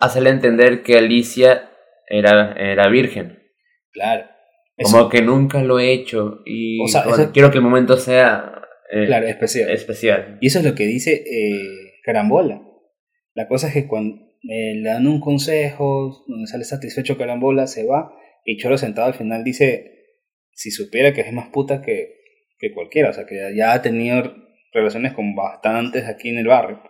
hacerle 0.00 0.30
entender 0.30 0.82
que 0.84 0.96
Alicia 0.96 1.70
era, 2.08 2.52
era 2.52 2.88
virgen. 2.88 3.35
Claro. 3.96 4.24
Eso- 4.76 4.96
Como 4.98 5.08
que 5.08 5.22
nunca 5.22 5.62
lo 5.62 5.78
he 5.80 5.92
hecho 5.92 6.42
y 6.44 6.82
O 6.82 6.86
sea, 6.88 7.02
eso- 7.02 7.32
quiero 7.32 7.50
que 7.50 7.56
el 7.58 7.64
momento 7.64 7.96
sea 7.96 8.52
eh, 8.92 9.06
claro, 9.06 9.26
especial. 9.26 9.70
especial. 9.70 10.38
Y 10.40 10.46
eso 10.48 10.58
es 10.60 10.64
lo 10.64 10.74
que 10.74 10.86
dice 10.86 11.24
eh, 11.26 11.92
Carambola. 12.04 12.62
La 13.34 13.48
cosa 13.48 13.68
es 13.68 13.72
que 13.74 13.86
cuando 13.88 14.16
eh, 14.48 14.74
le 14.76 14.88
dan 14.88 15.06
un 15.08 15.20
consejo, 15.20 16.24
donde 16.28 16.46
sale 16.46 16.64
satisfecho 16.64 17.16
Carambola, 17.18 17.66
se 17.66 17.84
va 17.86 18.12
y 18.44 18.58
Choro 18.58 18.78
sentado 18.78 19.08
al 19.08 19.14
final 19.14 19.42
dice, 19.42 19.92
si 20.52 20.70
supiera 20.70 21.12
que 21.12 21.22
es 21.22 21.32
más 21.32 21.48
puta 21.48 21.82
que, 21.82 22.14
que 22.58 22.72
cualquiera, 22.72 23.10
o 23.10 23.12
sea, 23.12 23.26
que 23.26 23.54
ya 23.56 23.72
ha 23.72 23.82
tenido 23.82 24.34
relaciones 24.72 25.14
con 25.14 25.34
bastantes 25.34 26.04
aquí 26.06 26.28
en 26.28 26.38
el 26.38 26.46
barrio. 26.46 26.80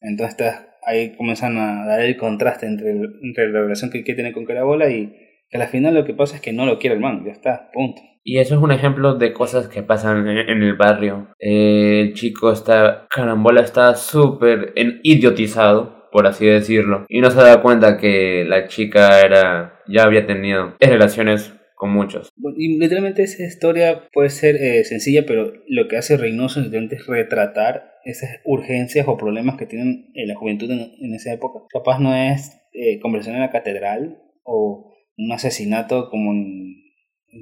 Entonces 0.00 0.52
ahí 0.84 1.14
comienzan 1.16 1.56
a 1.58 1.86
dar 1.86 2.00
el 2.00 2.16
contraste 2.16 2.66
entre, 2.66 2.90
el- 2.90 3.18
entre 3.22 3.48
la 3.50 3.60
relación 3.62 3.90
que 3.90 4.02
quiere 4.02 4.16
tener 4.18 4.32
con 4.34 4.44
Carambola 4.44 4.90
y 4.90 5.12
que 5.50 5.58
al 5.58 5.68
final 5.68 5.94
lo 5.94 6.04
que 6.04 6.14
pasa 6.14 6.36
es 6.36 6.42
que 6.42 6.52
no 6.52 6.64
lo 6.64 6.78
quiere 6.78 6.94
el 6.94 7.02
man, 7.02 7.24
ya 7.24 7.32
está, 7.32 7.70
punto. 7.72 8.00
Y 8.22 8.38
eso 8.38 8.54
es 8.54 8.60
un 8.60 8.70
ejemplo 8.70 9.14
de 9.14 9.32
cosas 9.32 9.68
que 9.68 9.82
pasan 9.82 10.28
en, 10.28 10.62
el 10.62 10.76
barrio. 10.76 11.28
Eh, 11.38 12.02
el 12.02 12.14
chico 12.14 12.52
está, 12.52 13.06
carambola 13.10 13.62
está 13.62 13.96
súper 13.96 14.72
idiotizado, 15.02 16.08
por 16.12 16.26
así 16.26 16.46
decirlo. 16.46 17.06
Y 17.08 17.20
no 17.20 17.30
se 17.30 17.38
da 17.38 17.62
cuenta 17.62 17.96
que 17.96 18.44
la 18.46 18.68
chica 18.68 19.20
era, 19.20 19.80
ya 19.88 20.04
había 20.04 20.26
tenido 20.26 20.74
relaciones 20.78 21.54
con 21.74 21.92
muchos. 21.92 22.30
Y 22.58 22.78
literalmente 22.78 23.22
esa 23.22 23.42
historia 23.42 24.02
puede 24.12 24.28
ser 24.28 24.56
eh, 24.56 24.84
sencilla, 24.84 25.24
pero 25.26 25.54
lo 25.66 25.88
que 25.88 25.96
hace 25.96 26.18
Reynoso 26.18 26.60
es 26.60 27.06
retratar 27.06 27.94
esas 28.04 28.40
urgencias 28.44 29.08
o 29.08 29.16
problemas 29.16 29.56
que 29.56 29.66
tienen 29.66 30.10
en 30.14 30.28
la 30.28 30.36
juventud 30.36 30.70
en, 30.70 30.92
en 31.00 31.14
esa 31.14 31.32
época. 31.32 31.60
Capaz 31.72 31.98
no 31.98 32.14
es 32.14 32.60
eh, 32.74 33.00
conversión 33.00 33.34
en 33.34 33.40
la 33.40 33.50
catedral 33.50 34.22
o 34.44 34.89
un 35.20 35.32
asesinato 35.32 36.08
como 36.10 36.32
en, 36.32 36.76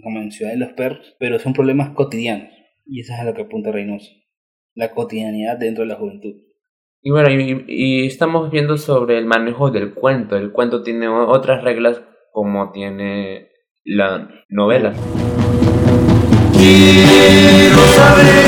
como 0.02 0.20
en 0.20 0.32
Ciudad 0.32 0.52
de 0.52 0.58
los 0.58 0.72
Perros, 0.72 1.16
pero 1.18 1.38
son 1.38 1.52
problemas 1.52 1.90
cotidianos. 1.90 2.50
Y 2.86 3.00
eso 3.00 3.12
es 3.12 3.20
a 3.20 3.24
lo 3.24 3.34
que 3.34 3.42
apunta 3.42 3.70
Reynoso. 3.70 4.10
La 4.74 4.92
cotidianidad 4.94 5.58
dentro 5.58 5.84
de 5.84 5.88
la 5.88 5.96
juventud. 5.96 6.34
Y 7.02 7.10
bueno, 7.10 7.30
y, 7.30 7.64
y 7.68 8.06
estamos 8.06 8.50
viendo 8.50 8.76
sobre 8.76 9.18
el 9.18 9.26
manejo 9.26 9.70
del 9.70 9.94
cuento. 9.94 10.36
El 10.36 10.52
cuento 10.52 10.82
tiene 10.82 11.08
otras 11.08 11.62
reglas 11.62 12.02
como 12.32 12.72
tiene 12.72 13.48
la 13.84 14.28
novela. 14.48 14.92
Quiero 16.52 17.78
saber 17.86 18.46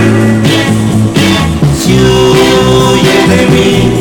si 1.75 1.93
huye 1.93 3.19
de 3.29 3.47
mí. 3.51 4.01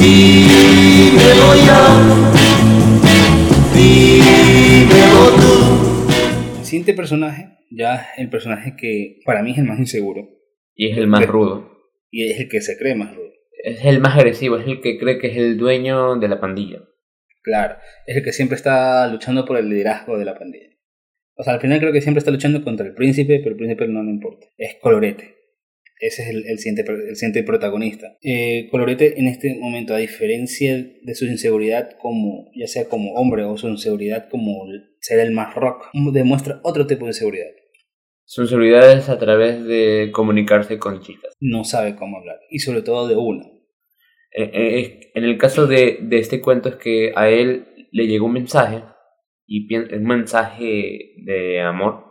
Dímelo 0.00 1.54
ya, 1.66 2.29
siguiente 6.70 6.94
personaje, 6.94 7.58
ya 7.70 8.08
el 8.16 8.30
personaje 8.30 8.74
que 8.76 9.20
para 9.24 9.42
mí 9.42 9.52
es 9.52 9.58
el 9.58 9.64
más 9.64 9.78
inseguro 9.78 10.28
Y 10.74 10.90
es 10.90 10.96
el 10.96 11.06
más 11.06 11.26
rudo. 11.26 11.70
y 12.10 12.30
es 12.30 12.40
el 12.40 12.48
que 12.48 12.60
se 12.60 12.78
cree 12.78 12.94
más 12.94 13.14
rudo. 13.14 13.30
Es 13.62 13.84
el 13.84 14.00
más 14.00 14.16
agresivo, 14.16 14.56
es 14.56 14.66
el 14.66 14.80
que 14.80 14.98
cree 14.98 15.18
que 15.18 15.26
es 15.28 15.36
el 15.36 15.58
dueño 15.58 16.16
de 16.16 16.28
la 16.28 16.40
pandilla. 16.40 16.78
Claro, 17.42 17.76
es 18.06 18.16
el 18.16 18.22
que 18.24 18.32
siempre 18.32 18.56
está 18.56 19.06
luchando 19.08 19.44
por 19.44 19.58
el 19.58 19.68
liderazgo 19.68 20.18
de 20.18 20.24
la 20.24 20.38
pandilla. 20.38 20.68
O 21.34 21.42
sea, 21.42 21.54
al 21.54 21.60
final 21.60 21.78
creo 21.78 21.92
que 21.92 22.00
siempre 22.00 22.18
está 22.18 22.30
luchando 22.30 22.62
contra 22.64 22.86
el 22.86 22.94
príncipe, 22.94 23.38
pero 23.38 23.50
el 23.50 23.56
príncipe 23.56 23.86
no 23.88 24.02
le 24.02 24.10
importa. 24.10 24.46
Es 24.58 24.76
Colorete. 24.80 25.36
Ese 26.00 26.22
es 26.22 26.28
el, 26.30 26.46
el 26.46 26.58
siguiente, 26.58 26.90
el 26.90 27.16
siguiente 27.16 27.42
protagonista. 27.42 28.16
Eh, 28.22 28.68
Colorete 28.70 29.18
en 29.20 29.26
este 29.26 29.56
momento, 29.58 29.94
a 29.94 29.98
diferencia 29.98 30.76
de 30.76 31.14
su 31.14 31.26
inseguridad 31.26 31.90
como, 31.98 32.50
ya 32.54 32.66
sea 32.66 32.88
como 32.88 33.12
hombre 33.14 33.44
o 33.44 33.56
su 33.56 33.68
inseguridad 33.68 34.28
como 34.30 34.64
ser 35.00 35.20
el 35.20 35.32
más 35.32 35.54
rock, 35.54 35.86
demuestra 36.12 36.60
otro 36.62 36.86
tipo 36.86 37.04
de 37.04 37.10
inseguridad. 37.10 37.48
Su 38.24 38.42
inseguridad 38.42 38.96
es 38.96 39.08
a 39.08 39.18
través 39.18 39.64
de 39.64 40.10
comunicarse 40.12 40.78
con 40.78 41.00
chicas. 41.02 41.34
No 41.40 41.64
sabe 41.64 41.96
cómo 41.96 42.18
hablar. 42.18 42.38
Y 42.48 42.60
sobre 42.60 42.82
todo 42.82 43.08
de 43.08 43.16
una. 43.16 43.44
Eh, 44.36 44.50
eh, 44.54 45.10
en 45.14 45.24
el 45.24 45.36
caso 45.36 45.66
de, 45.66 45.98
de 46.02 46.18
este 46.18 46.40
cuento 46.40 46.68
es 46.68 46.76
que 46.76 47.12
a 47.16 47.28
él 47.28 47.66
le 47.90 48.06
llegó 48.06 48.26
un 48.26 48.34
mensaje, 48.34 48.84
y 49.52 49.74
un 49.74 50.04
mensaje 50.04 51.14
de 51.24 51.60
amor, 51.60 52.04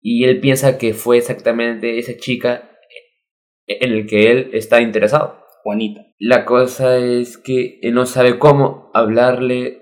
y 0.00 0.24
él 0.24 0.40
piensa 0.40 0.78
que 0.78 0.94
fue 0.94 1.18
exactamente 1.18 1.98
esa 1.98 2.16
chica 2.16 2.67
en 3.68 3.92
el 3.92 4.06
que 4.06 4.30
él 4.30 4.50
está 4.52 4.80
interesado. 4.80 5.44
Juanita. 5.62 6.06
La 6.18 6.44
cosa 6.44 6.96
es 6.98 7.36
que 7.36 7.78
él 7.82 7.94
no 7.94 8.06
sabe 8.06 8.38
cómo 8.38 8.90
hablarle 8.94 9.78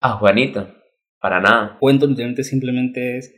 a 0.00 0.12
Juanita, 0.12 0.74
para 1.20 1.40
nada. 1.40 1.76
cuento 1.78 2.06
literalmente 2.06 2.42
simplemente 2.42 3.18
es 3.18 3.34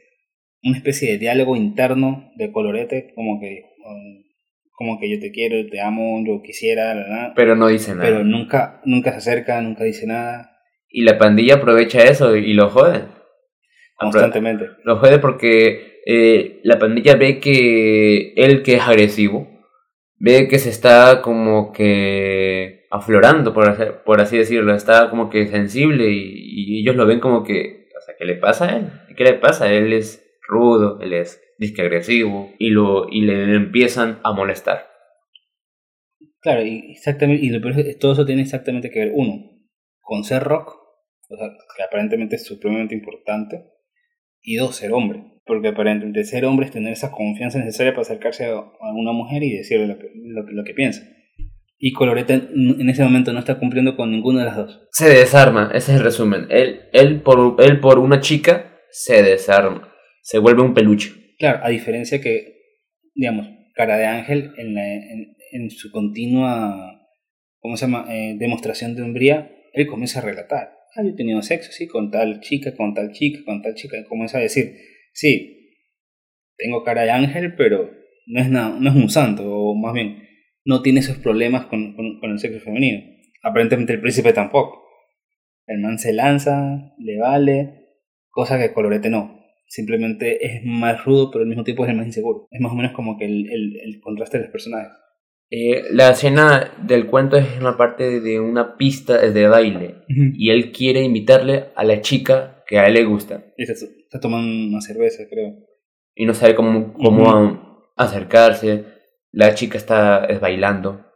una 0.62 0.76
especie 0.76 1.12
de 1.12 1.18
diálogo 1.18 1.56
interno 1.56 2.30
de 2.36 2.52
colorete, 2.52 3.12
como 3.14 3.40
que, 3.40 3.64
um, 3.84 4.24
como 4.70 5.00
que 5.00 5.10
yo 5.10 5.20
te 5.20 5.32
quiero, 5.32 5.68
te 5.68 5.80
amo, 5.80 6.22
yo 6.24 6.40
quisiera, 6.40 6.94
la, 6.94 7.08
la, 7.08 7.34
Pero 7.34 7.56
no 7.56 7.68
dice 7.68 7.94
nada. 7.94 8.04
pero 8.04 8.24
nunca, 8.24 8.80
nunca 8.84 9.10
se 9.12 9.18
acerca, 9.18 9.60
nunca 9.60 9.84
dice 9.84 10.06
nada, 10.06 10.56
Y 10.88 11.02
la 11.02 11.18
pandilla 11.18 11.56
aprovecha 11.56 12.04
eso 12.04 12.36
y 12.36 12.54
lo 12.54 12.70
jode. 12.70 13.02
Constantemente. 13.96 14.66
Lo 14.84 14.98
jode 14.98 15.18
porque 15.18 16.00
eh, 16.06 16.60
la 16.64 16.78
pandilla 16.78 17.14
ve 17.16 17.38
que 17.38 18.32
él 18.34 18.62
que 18.62 18.74
es 18.74 18.82
agresivo, 18.82 19.48
ve 20.22 20.46
que 20.46 20.60
se 20.60 20.70
está 20.70 21.20
como 21.20 21.72
que 21.72 22.86
aflorando, 22.90 23.52
por, 23.52 23.68
hacer- 23.68 24.04
por 24.04 24.20
así 24.20 24.38
decirlo, 24.38 24.72
está 24.74 25.10
como 25.10 25.28
que 25.28 25.48
sensible 25.48 26.08
y, 26.10 26.80
ellos 26.80 26.94
lo 26.96 27.06
ven 27.06 27.18
como 27.20 27.42
que, 27.42 27.88
o 27.98 28.00
sea, 28.00 28.14
¿qué 28.16 28.24
le 28.24 28.36
pasa 28.36 28.66
a 28.66 28.76
él? 28.76 28.86
¿Qué 29.16 29.24
le 29.24 29.34
pasa? 29.34 29.72
Él 29.72 29.92
es 29.92 30.24
rudo, 30.46 31.00
él 31.00 31.12
es 31.12 31.42
disque 31.58 31.82
agresivo 31.82 32.50
y, 32.58 32.70
lo, 32.70 33.08
y 33.10 33.22
le 33.22 33.54
empiezan 33.54 34.20
a 34.22 34.32
molestar. 34.32 34.88
Claro, 36.40 36.64
y 36.64 36.92
exactamente, 36.92 37.44
y 37.44 37.50
lo 37.50 37.60
peor 37.60 37.74
todo 38.00 38.12
eso 38.12 38.24
tiene 38.26 38.42
exactamente 38.42 38.90
que 38.90 39.00
ver, 39.00 39.12
uno, 39.14 39.50
con 40.00 40.22
ser 40.24 40.42
rock, 40.44 40.76
o 41.30 41.36
sea, 41.36 41.48
que 41.76 41.82
aparentemente 41.82 42.36
es 42.36 42.44
supremamente 42.44 42.94
importante, 42.94 43.64
y 44.40 44.56
dos, 44.56 44.76
ser 44.76 44.92
hombre, 44.92 45.31
porque 45.44 45.68
aparentemente 45.68 46.24
ser 46.24 46.44
hombre 46.44 46.66
es 46.66 46.72
tener 46.72 46.92
esa 46.92 47.10
confianza 47.10 47.58
necesaria 47.58 47.92
para 47.92 48.02
acercarse 48.02 48.46
a, 48.46 48.60
una 48.94 49.12
mujer 49.12 49.42
y 49.42 49.56
decirle 49.56 49.86
lo 49.86 49.98
que, 49.98 50.08
lo, 50.14 50.42
lo 50.42 50.64
que 50.64 50.74
piensa. 50.74 51.02
Y 51.78 51.92
Colorete 51.92 52.34
en 52.34 52.80
en 52.80 52.88
ese 52.88 53.02
momento 53.02 53.32
no 53.32 53.40
está 53.40 53.58
cumpliendo 53.58 53.96
con 53.96 54.10
ninguna 54.12 54.40
de 54.40 54.46
las 54.46 54.56
dos. 54.56 54.88
Se 54.92 55.08
desarma, 55.08 55.72
ese 55.74 55.92
es 55.92 55.98
el 55.98 56.04
resumen. 56.04 56.46
Él, 56.50 56.82
él, 56.92 57.22
por, 57.22 57.56
él 57.60 57.80
por 57.80 57.98
una 57.98 58.20
chica 58.20 58.78
se 58.90 59.22
desarma, 59.22 59.92
se 60.22 60.38
vuelve 60.38 60.62
un 60.62 60.74
peluche. 60.74 61.10
Claro, 61.38 61.58
a 61.64 61.68
diferencia 61.70 62.20
que, 62.20 62.54
digamos, 63.14 63.48
Cara 63.74 63.96
de 63.96 64.06
Ángel 64.06 64.52
en, 64.58 64.74
la- 64.74 64.94
en, 64.94 65.34
en 65.52 65.70
su 65.70 65.90
continua, 65.90 67.00
¿cómo 67.58 67.76
se 67.76 67.86
llama?, 67.86 68.04
Eh, 68.10 68.36
demostración 68.38 68.94
de 68.94 69.02
hombría, 69.02 69.50
él 69.72 69.86
comienza 69.86 70.20
a 70.20 70.22
relatar. 70.22 70.74
Ah, 70.94 71.02
yo 71.02 71.08
he 71.08 71.16
tenido 71.16 71.42
sexo, 71.42 71.72
sí, 71.72 71.88
con 71.88 72.10
tal 72.10 72.40
chica, 72.40 72.76
con 72.76 72.94
tal 72.94 73.10
chica, 73.12 73.40
con 73.44 73.62
tal 73.62 73.74
chica. 73.74 73.98
Y 73.98 74.04
comienza 74.04 74.38
a 74.38 74.42
decir, 74.42 74.74
sí, 75.12 75.76
tengo 76.56 76.84
cara 76.84 77.02
de 77.02 77.10
ángel, 77.10 77.54
pero 77.56 77.90
no 78.26 78.40
es, 78.40 78.48
nada, 78.48 78.76
no 78.78 78.90
es 78.90 78.96
un 78.96 79.10
santo, 79.10 79.44
o 79.44 79.74
más 79.74 79.94
bien, 79.94 80.28
no 80.64 80.82
tiene 80.82 81.00
esos 81.00 81.18
problemas 81.18 81.66
con, 81.66 81.94
con, 81.94 82.20
con 82.20 82.30
el 82.30 82.38
sexo 82.38 82.60
femenino. 82.60 83.02
Aparentemente 83.42 83.92
el 83.92 84.00
príncipe 84.00 84.32
tampoco. 84.32 84.82
El 85.66 85.80
man 85.80 85.98
se 85.98 86.12
lanza, 86.12 86.94
le 86.98 87.18
vale, 87.18 87.86
cosa 88.30 88.58
que 88.58 88.72
Colorete 88.72 89.10
no. 89.10 89.40
Simplemente 89.66 90.44
es 90.44 90.64
más 90.64 91.04
rudo, 91.04 91.30
pero 91.30 91.42
al 91.42 91.48
mismo 91.48 91.64
tiempo 91.64 91.84
es 91.84 91.90
el 91.90 91.96
más 91.96 92.06
inseguro. 92.06 92.46
Es 92.50 92.60
más 92.60 92.72
o 92.72 92.76
menos 92.76 92.92
como 92.92 93.16
que 93.16 93.24
el, 93.24 93.50
el, 93.50 93.80
el 93.80 94.00
contraste 94.00 94.38
de 94.38 94.44
los 94.44 94.52
personajes. 94.52 94.92
Eh, 95.54 95.84
la 95.90 96.10
escena 96.10 96.72
del 96.82 97.08
cuento 97.08 97.36
es 97.36 97.46
una 97.60 97.76
parte 97.76 98.20
de 98.20 98.40
una 98.40 98.78
pista 98.78 99.18
de 99.18 99.46
baile 99.48 99.96
y 100.08 100.48
él 100.50 100.72
quiere 100.72 101.02
invitarle 101.02 101.66
a 101.76 101.84
la 101.84 102.00
chica 102.00 102.64
que 102.66 102.78
a 102.78 102.86
él 102.86 102.94
le 102.94 103.04
gusta 103.04 103.44
Y 103.58 103.66
se, 103.66 103.74
se 104.12 104.18
toman 104.20 104.44
una 104.68 104.80
cerveza, 104.82 105.22
creo. 105.30 105.54
y 106.14 106.26
no 106.26 106.34
sabe 106.34 106.54
cómo, 106.54 106.92
cómo 106.92 107.92
acercarse. 107.96 108.84
La 109.30 109.54
chica 109.54 109.78
está 109.78 110.26
es 110.26 110.38
bailando. 110.40 111.06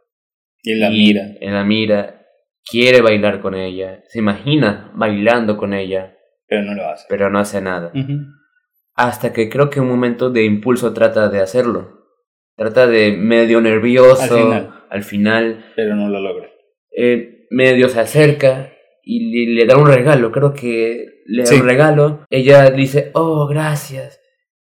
Y 0.63 0.73
él 0.73 0.81
la 0.81 0.89
y 0.91 0.93
mira. 0.97 1.23
Él 1.41 1.53
la 1.53 1.65
mira, 1.65 2.23
quiere 2.65 3.03
bailar 3.03 3.41
con 3.41 3.55
ella, 3.55 4.03
se 4.09 4.19
imagina 4.19 4.91
bailando 4.95 5.57
con 5.59 5.75
ella, 5.75 6.17
Pero 6.49 6.63
no 6.63 6.75
lo 6.75 6.89
hace. 6.89 7.05
pero 7.09 7.29
no 7.31 7.39
hace 7.39 7.61
nada. 7.61 7.93
Hasta 8.95 9.33
que 9.35 9.51
creo 9.51 9.69
que 9.69 9.79
en 9.79 9.85
un 9.85 9.91
momento 9.91 10.31
de 10.31 10.45
impulso 10.45 10.95
trata 10.95 11.29
de 11.29 11.41
hacerlo. 11.41 12.07
Trata 12.57 12.87
de 12.87 13.13
medio 13.13 13.61
nervioso. 13.61 14.23
Al 14.23 14.41
final. 14.41 14.85
al 14.89 15.03
final, 15.03 15.73
Pero 15.77 15.95
no 15.95 16.09
lo 16.09 16.21
logra. 16.21 16.49
eh, 16.97 17.47
medio 17.51 17.91
se 17.91 18.01
acerca 18.01 18.73
y 19.09 19.55
le, 19.55 19.67
da 19.67 19.77
un 19.79 19.87
regalo. 19.87 20.33
Creo 20.33 20.53
que 20.53 21.23
le 21.27 21.43
da 21.45 21.47
Sí. 21.47 21.55
un 21.55 21.65
regalo. 21.65 22.27
Ella 22.29 22.71
dice, 22.71 23.13
oh, 23.15 23.47
gracias. 23.47 24.21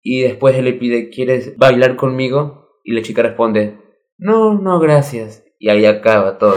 Y 0.02 0.22
después 0.22 0.56
él 0.56 0.64
le 0.64 0.72
pide, 0.74 1.08
¿quieres 1.08 1.56
bailar 1.56 1.94
conmigo? 1.94 2.80
Y 2.82 2.92
la 2.92 3.02
chica 3.02 3.22
responde, 3.22 3.78
no, 4.18 4.54
no, 4.60 4.80
gracias. 4.80 5.44
Y 5.60 5.70
ahí 5.70 5.86
acaba 5.86 6.36
todo. 6.36 6.56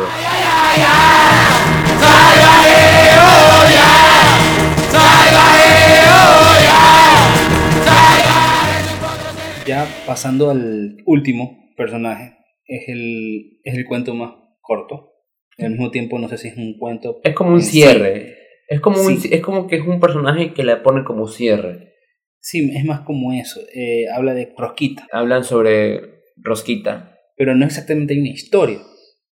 Ya 9.67 9.85
pasando 10.05 10.49
al 10.49 10.97
último 11.05 11.73
personaje, 11.75 12.37
es 12.65 12.87
el, 12.87 13.59
es 13.63 13.75
el 13.75 13.85
cuento 13.85 14.13
más 14.15 14.31
corto. 14.61 15.11
Al 15.58 15.72
mismo 15.72 15.89
tiempo, 15.91 16.20
no 16.20 16.28
sé 16.28 16.38
si 16.38 16.50
es 16.50 16.58
un 16.58 16.78
cuento. 16.78 17.20
Es 17.24 17.34
como 17.34 17.52
un 17.52 17.62
sí. 17.62 17.82
cierre. 17.82 18.36
Es 18.67 18.82
como, 18.82 19.02
un, 19.02 19.17
Sí. 19.17 19.30
es 19.32 19.41
como 19.41 19.67
que 19.67 19.78
es 19.78 19.88
un 19.88 20.00
personaje 20.00 20.54
que 20.54 20.63
le 20.63 20.76
pone 20.78 21.04
como 21.04 21.28
cierre. 21.28 21.93
Sí, 22.39 22.72
es 22.76 22.86
más 22.86 23.02
como 23.02 23.34
eso. 23.34 23.60
Eh, 23.74 24.06
habla 24.13 24.34
de 24.34 24.54
Rosquita. 24.58 25.08
Hablan 25.12 25.43
sobre 25.43 26.02
Rosquita. 26.38 27.17
Pero 27.36 27.56
no 27.56 27.65
exactamente 27.65 28.13
hay 28.13 28.20
una 28.20 28.30
historia, 28.30 28.80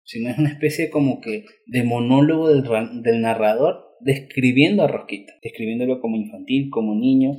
sino 0.02 0.30
es 0.30 0.38
una 0.38 0.50
especie 0.50 0.90
como 0.90 1.20
que 1.20 1.44
de 1.66 1.82
monólogo 1.84 2.48
del, 2.48 2.64
del 3.02 3.20
narrador 3.20 3.76
describiendo 4.00 4.82
a 4.82 4.88
Rosquita. 4.88 5.32
Describiéndolo 5.42 6.00
como 6.00 6.16
infantil, 6.16 6.68
como 6.70 6.94
niño. 6.94 7.32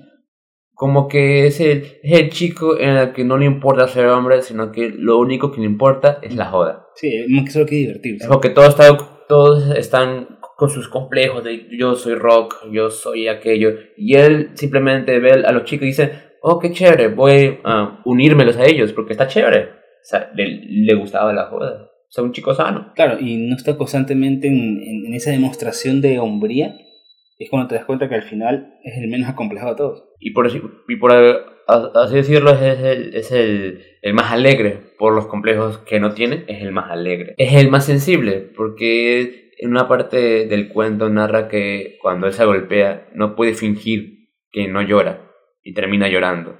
Como 0.73 1.07
que 1.07 1.47
es 1.47 1.59
el, 1.59 1.83
es 2.03 2.19
el 2.19 2.29
chico 2.29 2.79
en 2.79 2.91
el 2.91 3.13
que 3.13 3.25
no 3.25 3.37
le 3.37 3.45
importa 3.45 3.87
ser 3.87 4.07
hombre, 4.07 4.41
sino 4.41 4.71
que 4.71 4.89
lo 4.89 5.17
único 5.19 5.51
que 5.51 5.59
le 5.59 5.65
importa 5.67 6.19
es 6.21 6.35
la 6.35 6.45
joda. 6.45 6.85
Sí, 6.99 7.25
más 7.29 7.45
que 7.45 7.51
solo 7.51 7.65
que 7.65 7.75
divertirse. 7.75 8.23
Es 8.25 8.27
porque 8.29 8.49
todos, 8.49 8.69
están, 8.69 8.97
todos 9.27 9.75
están 9.77 10.39
con 10.57 10.69
sus 10.69 10.89
complejos 10.89 11.43
de 11.43 11.67
yo 11.77 11.95
soy 11.95 12.15
rock, 12.15 12.55
yo 12.71 12.89
soy 12.89 13.27
aquello. 13.27 13.69
Y 13.95 14.15
él 14.15 14.49
simplemente 14.55 15.19
ve 15.19 15.31
a 15.45 15.51
los 15.51 15.63
chicos 15.63 15.83
y 15.83 15.87
dice, 15.87 16.11
oh, 16.41 16.59
qué 16.59 16.71
chévere, 16.71 17.07
voy 17.07 17.59
a 17.63 18.01
unírmelos 18.05 18.57
a 18.57 18.65
ellos 18.65 18.91
porque 18.93 19.13
está 19.13 19.27
chévere. 19.27 19.63
O 19.63 20.03
sea, 20.03 20.31
le, 20.35 20.47
le 20.67 20.93
gustaba 20.95 21.31
la 21.33 21.45
joda. 21.45 21.83
O 21.85 22.11
sea, 22.11 22.23
un 22.23 22.31
chico 22.33 22.53
sano. 22.53 22.91
Claro, 22.95 23.17
y 23.19 23.37
no 23.37 23.55
está 23.55 23.77
constantemente 23.77 24.47
en, 24.47 24.55
en- 24.81 25.05
en 25.05 25.13
esa 25.13 25.31
demostración 25.31 26.01
de 26.01 26.19
hombría. 26.19 26.75
Es 27.37 27.49
cuando 27.49 27.69
te 27.69 27.75
das 27.75 27.85
cuenta 27.85 28.09
que 28.09 28.15
al 28.15 28.23
final 28.23 28.73
es 28.83 28.97
el 28.97 29.07
menos 29.07 29.29
acomplejado 29.29 29.71
de 29.71 29.77
todos. 29.77 30.03
Y 30.19 30.31
por, 30.31 30.47
así- 30.47 30.61
y 30.89 30.95
por 30.97 31.11
así 31.67 32.15
decirlo, 32.15 32.51
es, 32.51 32.79
el, 32.79 33.15
es 33.15 33.31
el, 33.31 33.81
el 34.01 34.13
más 34.13 34.31
alegre. 34.31 34.88
Por 34.99 35.15
los 35.15 35.25
complejos 35.27 35.79
que 35.79 35.99
no 35.99 36.13
tiene, 36.13 36.43
es 36.47 36.61
el 36.61 36.71
más 36.71 36.91
alegre. 36.91 37.33
Es 37.37 37.53
el 37.53 37.69
más 37.71 37.85
sensible, 37.85 38.51
porque 38.55 39.49
en 39.57 39.71
una 39.71 39.87
parte 39.87 40.45
del 40.45 40.69
cuento 40.69 41.09
narra 41.09 41.47
que 41.47 41.97
cuando 42.01 42.27
él 42.27 42.33
se 42.33 42.45
golpea, 42.45 43.07
no 43.15 43.35
puede 43.35 43.53
fingir 43.55 44.29
que 44.51 44.67
no 44.67 44.81
llora 44.83 45.21
y 45.63 45.73
termina 45.73 46.07
llorando. 46.09 46.59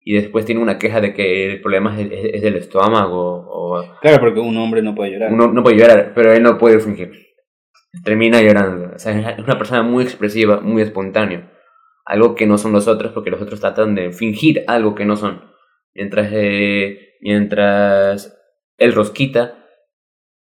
Y 0.00 0.14
después 0.14 0.44
tiene 0.46 0.60
una 0.62 0.78
queja 0.78 1.00
de 1.00 1.12
que 1.14 1.46
el 1.52 1.60
problema 1.60 2.00
es, 2.00 2.10
es- 2.10 2.34
es 2.34 2.42
del 2.42 2.56
estómago 2.56 3.44
o 3.48 3.84
Claro, 4.00 4.20
porque 4.20 4.40
un 4.40 4.56
hombre 4.56 4.80
no 4.82 4.94
puede 4.94 5.12
llorar. 5.12 5.32
uno 5.32 5.52
no 5.52 5.62
puede 5.62 5.76
llorar, 5.78 6.12
pero 6.14 6.32
él 6.32 6.42
no 6.42 6.56
puede 6.58 6.80
fingir. 6.80 7.12
Termina 8.04 8.40
llorando. 8.42 8.92
O 8.94 8.98
sea, 8.98 9.32
es 9.32 9.38
una 9.38 9.58
persona 9.58 9.82
muy 9.82 10.04
expresiva, 10.04 10.60
muy 10.60 10.82
espontánea. 10.82 11.52
Algo 12.04 12.34
que 12.36 12.46
no 12.46 12.56
son 12.58 12.72
los 12.72 12.86
otros, 12.88 13.12
porque 13.12 13.30
los 13.30 13.40
otros 13.42 13.60
tratan 13.60 13.94
de 13.94 14.12
fingir 14.12 14.62
algo 14.68 14.94
que 14.94 15.04
no 15.04 15.16
son. 15.16 15.42
Mientras, 15.94 16.28
eh, 16.32 17.05
mientras 17.20 18.36
el 18.78 18.92
rosquita 18.92 19.66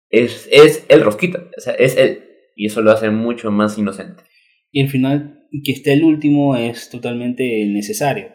es, 0.10 0.47
es 0.52 0.86
el 0.89 1.02
rosquita. 1.02 1.49
O 1.58 1.62
sea, 1.62 1.73
es 1.73 1.97
él. 1.97 2.23
Y 2.56 2.67
eso 2.67 2.82
lo 2.82 2.91
hace 2.91 3.10
mucho 3.10 3.52
más 3.52 3.78
inocente. 3.78 4.23
Y 4.71 4.82
al 4.82 4.89
final, 4.89 5.47
que 5.63 5.71
esté 5.71 5.93
el 5.93 6.04
último 6.04 6.56
es 6.56 6.89
totalmente 6.89 7.65
necesario. 7.65 8.28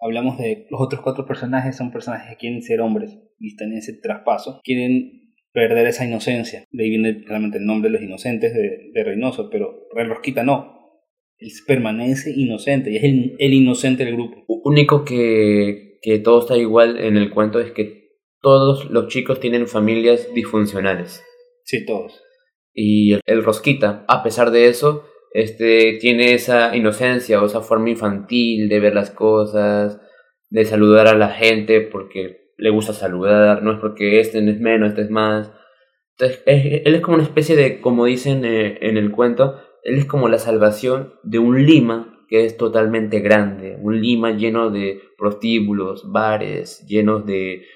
Hablamos 0.00 0.38
de 0.38 0.66
los 0.70 0.80
otros 0.80 1.00
cuatro 1.02 1.26
personajes, 1.26 1.76
son 1.76 1.92
personajes 1.92 2.30
que 2.30 2.36
quieren 2.36 2.62
ser 2.62 2.80
hombres 2.80 3.18
y 3.38 3.48
están 3.48 3.72
en 3.72 3.78
ese 3.78 3.94
traspaso. 3.94 4.60
Quieren 4.64 5.34
perder 5.52 5.86
esa 5.86 6.04
inocencia. 6.04 6.64
De 6.70 6.84
ahí 6.84 6.90
viene 6.90 7.22
claramente 7.24 7.58
el 7.58 7.66
nombre 7.66 7.88
de 7.88 7.94
los 7.94 8.02
inocentes 8.02 8.52
de, 8.54 8.90
de 8.92 9.04
Reynoso, 9.04 9.48
pero 9.50 9.86
Rey 9.94 10.06
Rosquita 10.06 10.42
no. 10.42 10.80
Él 11.38 11.50
permanece 11.66 12.32
inocente 12.34 12.90
y 12.90 12.96
es 12.96 13.04
el, 13.04 13.36
el 13.38 13.54
inocente 13.54 14.04
del 14.04 14.14
grupo. 14.14 14.44
Único 14.64 15.04
que, 15.04 15.91
que 16.02 16.18
todo 16.18 16.40
está 16.40 16.56
igual 16.56 16.98
en 16.98 17.16
el 17.16 17.30
cuento 17.30 17.60
es 17.60 17.70
que 17.72 18.02
todos 18.40 18.90
los 18.90 19.06
chicos 19.08 19.40
tienen 19.40 19.68
familias 19.68 20.28
disfuncionales. 20.34 21.24
Sí, 21.64 21.86
todos. 21.86 22.20
Y 22.74 23.12
el, 23.14 23.20
el 23.26 23.44
Rosquita, 23.44 24.04
a 24.08 24.22
pesar 24.22 24.50
de 24.50 24.66
eso, 24.68 25.04
este, 25.32 25.98
tiene 26.00 26.34
esa 26.34 26.76
inocencia 26.76 27.40
o 27.40 27.46
esa 27.46 27.60
forma 27.60 27.90
infantil 27.90 28.68
de 28.68 28.80
ver 28.80 28.94
las 28.94 29.10
cosas, 29.10 30.00
de 30.50 30.64
saludar 30.64 31.06
a 31.06 31.14
la 31.14 31.28
gente 31.30 31.80
porque 31.80 32.52
le 32.58 32.70
gusta 32.70 32.92
saludar, 32.92 33.62
no 33.62 33.72
es 33.72 33.78
porque 33.78 34.20
este 34.20 34.38
es 34.38 34.60
menos, 34.60 34.90
este 34.90 35.02
es 35.02 35.10
más. 35.10 35.52
Entonces, 36.18 36.42
es- 36.46 36.82
él 36.84 36.94
es 36.94 37.00
como 37.00 37.14
una 37.16 37.24
especie 37.24 37.56
de, 37.56 37.80
como 37.80 38.04
dicen 38.06 38.44
eh, 38.44 38.78
en 38.82 38.96
el 38.96 39.10
cuento, 39.12 39.60
él 39.84 39.98
es 39.98 40.04
como 40.04 40.28
la 40.28 40.38
salvación 40.38 41.14
de 41.22 41.38
un 41.38 41.64
Lima 41.64 42.11
que 42.32 42.46
es 42.46 42.56
totalmente 42.56 43.20
grande, 43.20 43.76
un 43.78 44.00
Lima 44.00 44.30
lleno 44.30 44.70
de 44.70 45.02
prostíbulos, 45.18 46.10
bares, 46.10 46.82
llenos 46.88 47.26
de, 47.26 47.66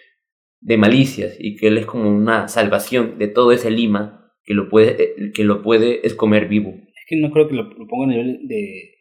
de 0.62 0.78
malicias, 0.78 1.36
y 1.38 1.56
que 1.56 1.66
él 1.66 1.76
es 1.76 1.84
como 1.84 2.08
una 2.08 2.48
salvación 2.48 3.18
de 3.18 3.28
todo 3.28 3.52
ese 3.52 3.70
Lima 3.70 4.32
que 4.44 4.54
lo 4.54 4.70
puede, 4.70 5.02
eh, 5.02 5.32
que 5.34 5.44
lo 5.44 5.60
puede 5.60 6.06
escomer 6.06 6.48
vivo. 6.48 6.70
Es 6.70 7.04
que 7.06 7.16
no 7.16 7.30
creo 7.32 7.48
que 7.48 7.54
lo, 7.54 7.64
lo 7.64 7.86
ponga 7.86 8.06
a 8.06 8.08
nivel 8.08 8.48
de, 8.48 8.94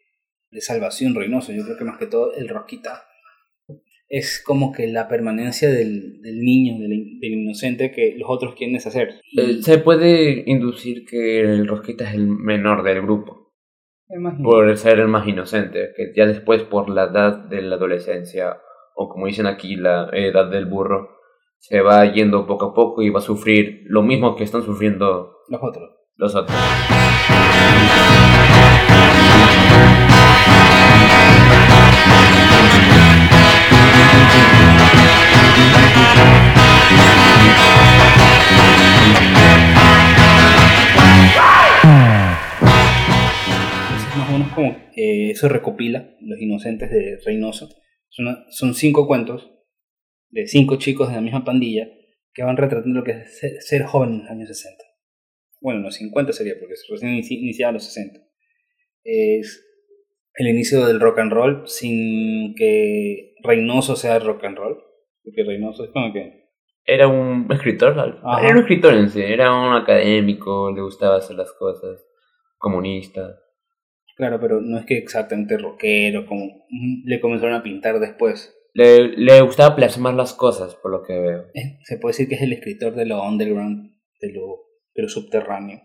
de 0.50 0.60
salvación 0.60 1.14
Reynoso. 1.14 1.54
Yo 1.54 1.64
creo 1.64 1.78
que 1.78 1.84
más 1.84 1.96
que 1.96 2.06
todo 2.06 2.34
el 2.34 2.50
Rosquita 2.50 3.04
es 4.10 4.42
como 4.44 4.72
que 4.72 4.86
la 4.88 5.08
permanencia 5.08 5.70
del, 5.70 6.20
del 6.20 6.40
niño, 6.40 6.78
del, 6.78 7.18
del 7.18 7.32
inocente 7.32 7.92
que 7.92 8.14
los 8.18 8.28
otros 8.28 8.56
quieren 8.56 8.74
deshacer. 8.74 9.22
Eh, 9.38 9.62
se 9.62 9.78
puede 9.78 10.44
inducir 10.46 11.06
que 11.06 11.40
el 11.40 11.66
Rosquita 11.66 12.06
es 12.10 12.14
el 12.14 12.26
menor 12.26 12.82
del 12.82 13.00
grupo, 13.00 13.45
por 14.42 14.76
ser 14.76 15.00
el 15.00 15.08
más 15.08 15.26
inocente, 15.26 15.92
que 15.96 16.12
ya 16.14 16.26
después 16.26 16.62
por 16.62 16.88
la 16.88 17.04
edad 17.04 17.38
de 17.48 17.60
la 17.60 17.74
adolescencia, 17.74 18.58
o 18.94 19.08
como 19.08 19.26
dicen 19.26 19.46
aquí, 19.46 19.76
la 19.76 20.08
edad 20.12 20.48
del 20.48 20.66
burro, 20.66 21.16
se 21.58 21.80
va 21.80 22.04
yendo 22.12 22.46
poco 22.46 22.66
a 22.66 22.74
poco 22.74 23.02
y 23.02 23.10
va 23.10 23.18
a 23.18 23.22
sufrir 23.22 23.82
lo 23.86 24.02
mismo 24.02 24.36
que 24.36 24.44
están 24.44 24.62
sufriendo 24.62 25.38
los 25.48 25.60
otros. 25.62 25.90
Los 26.16 26.34
otros. 26.34 26.56
Eh, 44.96 45.30
eso 45.30 45.48
recopila 45.48 46.14
Los 46.20 46.40
Inocentes 46.40 46.90
de 46.90 47.18
Reynoso. 47.24 47.68
Son, 48.08 48.44
son 48.50 48.74
cinco 48.74 49.06
cuentos 49.06 49.50
de 50.30 50.46
cinco 50.46 50.76
chicos 50.76 51.08
de 51.08 51.14
la 51.16 51.20
misma 51.20 51.44
pandilla 51.44 51.88
que 52.32 52.42
van 52.42 52.56
retratando 52.56 53.00
lo 53.00 53.04
que 53.04 53.12
es 53.12 53.38
ser, 53.38 53.52
ser 53.60 53.82
joven 53.84 54.10
en 54.14 54.18
los 54.20 54.30
años 54.30 54.48
60. 54.48 54.82
Bueno, 55.60 55.80
los 55.80 55.94
50 55.96 56.32
sería, 56.32 56.54
porque 56.60 56.74
recién 56.90 57.12
inici- 57.14 57.38
iniciaba 57.40 57.72
los 57.72 57.84
60. 57.84 58.20
Es 59.04 59.64
el 60.34 60.48
inicio 60.48 60.86
del 60.86 61.00
rock 61.00 61.18
and 61.20 61.32
roll 61.32 61.62
sin 61.66 62.54
que 62.54 63.34
Reynoso 63.42 63.96
sea 63.96 64.18
rock 64.18 64.44
and 64.44 64.58
roll. 64.58 64.82
Porque 65.24 65.44
Reynoso 65.44 65.84
es 65.84 65.90
como 65.90 66.12
que... 66.12 66.44
Era 66.84 67.08
un 67.08 67.50
escritor, 67.50 67.98
Ajá. 67.98 68.44
era 68.46 68.52
un 68.54 68.60
escritor 68.60 68.94
en 68.94 69.10
sí, 69.10 69.20
era 69.20 69.52
un 69.52 69.74
académico, 69.74 70.70
le 70.72 70.82
gustaba 70.82 71.16
hacer 71.16 71.34
las 71.34 71.52
cosas, 71.54 72.06
comunista. 72.58 73.36
Claro, 74.16 74.40
pero 74.40 74.60
no 74.60 74.78
es 74.78 74.86
que 74.86 74.96
exactamente 74.96 75.58
rockero, 75.58 76.26
como 76.26 76.44
ujú, 76.44 77.02
le 77.04 77.20
comenzaron 77.20 77.54
a 77.54 77.62
pintar 77.62 78.00
después. 78.00 78.52
Le, 78.72 79.08
le 79.16 79.40
gustaba 79.42 79.76
plasmar 79.76 80.14
las 80.14 80.34
cosas, 80.34 80.74
por 80.74 80.90
lo 80.90 81.02
que 81.02 81.18
veo. 81.18 81.44
Es- 81.54 81.78
se 81.84 81.98
puede 81.98 82.12
decir 82.12 82.28
que 82.28 82.34
es 82.36 82.42
el 82.42 82.52
escritor 82.52 82.94
de 82.94 83.06
lo 83.06 83.22
underground, 83.22 83.92
de 84.20 84.32
lo, 84.32 84.64
de 84.94 85.02
lo 85.02 85.08
subterráneo, 85.08 85.80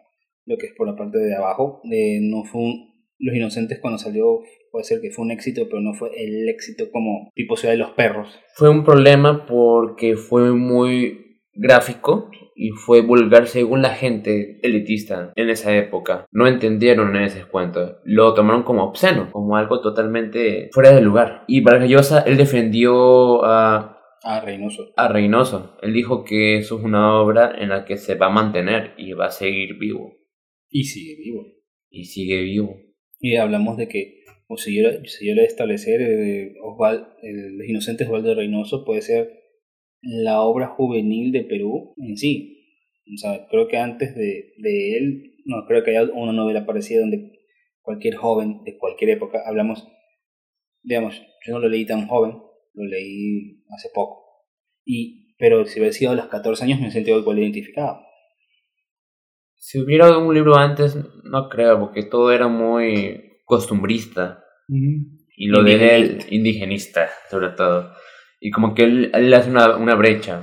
lo 0.46 0.58
que 0.58 0.68
es 0.68 0.74
por 0.76 0.88
la 0.88 0.96
parte 0.96 1.18
de 1.20 1.36
abajo. 1.36 1.82
Eh, 1.92 2.20
no 2.22 2.44
fue 2.44 2.62
un- 2.62 2.92
Los 3.24 3.36
Inocentes 3.36 3.78
cuando 3.80 4.00
salió, 4.00 4.40
puede 4.72 4.84
ser 4.84 5.00
que 5.00 5.12
fue 5.12 5.24
un 5.26 5.32
éxito, 5.32 5.68
pero 5.70 5.80
no 5.80 5.94
fue 5.94 6.10
el 6.18 6.50
éxito 6.50 6.90
como 6.92 7.30
tipo 7.36 7.56
Ciudad 7.56 7.74
de 7.74 7.78
los 7.78 7.92
Perros. 7.92 8.28
Fue 8.56 8.68
un 8.70 8.84
problema 8.84 9.46
porque 9.46 10.16
fue 10.16 10.52
muy 10.54 11.31
gráfico 11.54 12.30
y 12.56 12.70
fue 12.70 13.02
vulgar 13.02 13.48
según 13.48 13.82
la 13.82 13.90
gente 13.90 14.60
elitista 14.64 15.32
en 15.36 15.50
esa 15.50 15.76
época. 15.76 16.26
No 16.32 16.48
entendieron 16.48 17.16
ese 17.16 17.46
cuento, 17.46 17.98
lo 18.04 18.34
tomaron 18.34 18.64
como 18.64 18.84
obsceno, 18.84 19.30
como 19.32 19.56
algo 19.58 19.82
totalmente 19.82 20.70
fuera 20.74 20.92
de 20.94 21.02
lugar. 21.02 21.44
Y 21.48 21.62
Vargas 21.62 21.90
Llosa, 21.90 22.22
él 22.22 22.38
defendió 22.38 23.44
a, 23.46 23.98
Ah, 24.24 24.40
Reynoso. 24.46 24.92
a 24.98 25.08
Reynoso. 25.08 25.78
Él 25.82 25.94
dijo 25.94 26.24
que 26.24 26.58
eso 26.58 26.78
es 26.78 26.84
una 26.84 27.20
obra 27.20 27.54
en 27.58 27.70
la 27.70 27.86
que 27.86 27.98
se 27.98 28.14
va 28.16 28.28
a 28.28 28.32
mantener 28.32 28.94
y 28.98 29.14
va 29.14 29.26
a 29.28 29.32
seguir 29.32 29.80
vivo. 29.80 30.14
Y 30.70 30.84
sigue 30.84 31.16
vivo. 31.16 31.46
Y 31.90 32.06
sigue 32.06 32.42
vivo. 32.44 32.78
Y 33.20 33.36
hablamos 33.38 33.78
de 33.78 33.88
que, 33.88 34.22
o 34.48 34.58
si 34.58 34.80
yo, 34.82 34.90
si 35.06 35.28
yo 35.28 35.34
le 35.34 35.44
establecer, 35.46 36.02
eh, 36.02 36.54
Osval- 36.64 37.16
el- 37.24 37.58
Los 37.58 37.68
Inocentes 37.68 38.08
Osvaldo 38.08 38.36
Reynoso 38.36 38.86
puede 38.86 39.02
ser 39.02 39.41
la 40.02 40.42
obra 40.42 40.68
juvenil 40.68 41.32
de 41.32 41.44
Perú 41.44 41.94
en 41.98 42.18
sí. 42.18 42.58
O 43.14 43.18
sea, 43.18 43.48
creo 43.50 43.68
que 43.68 43.78
antes 43.78 44.16
de, 44.16 44.54
de 44.58 44.98
él, 44.98 45.36
no, 45.46 45.66
creo 45.68 45.84
que 45.84 45.98
hay 45.98 46.10
una 46.14 46.34
novela 46.34 46.66
parecida 46.66 47.02
donde 47.02 47.40
cualquier 47.82 48.16
joven 48.16 48.64
de 48.64 48.78
cualquier 48.78 49.12
época, 49.12 49.42
hablamos, 49.46 49.88
digamos, 50.84 51.22
yo 51.46 51.54
no 51.54 51.60
lo 51.60 51.70
leí 51.70 51.86
tan 51.86 52.08
joven, 52.08 52.38
lo 52.74 52.86
leí 52.86 53.64
hace 53.70 53.90
poco. 53.94 54.22
Y, 54.86 55.36
pero 55.38 55.66
si 55.66 55.80
hubiera 55.80 55.94
sido 55.94 56.12
a 56.12 56.16
los 56.16 56.28
14 56.28 56.64
años 56.64 56.80
me 56.80 56.92
sentí 56.92 57.12
igual 57.12 57.40
identificado. 57.40 58.02
Si 59.56 59.80
hubiera 59.80 60.18
un 60.18 60.34
libro 60.34 60.56
antes, 60.56 60.98
no 61.24 61.50
creo, 61.50 61.80
porque 61.80 62.04
todo 62.04 62.32
era 62.32 62.48
muy 62.48 63.42
costumbrista. 63.46 64.44
Y 64.68 65.48
lo 65.48 65.64
de 65.64 65.96
él, 65.96 66.20
indigenista, 66.30 67.10
sobre 67.30 67.50
todo. 67.50 67.94
Y 68.44 68.50
como 68.52 68.74
que 68.76 68.84
él, 68.84 69.12
él 69.14 69.34
hace 69.34 69.50
una, 69.52 69.78
una 69.78 69.96
brecha. 69.96 70.42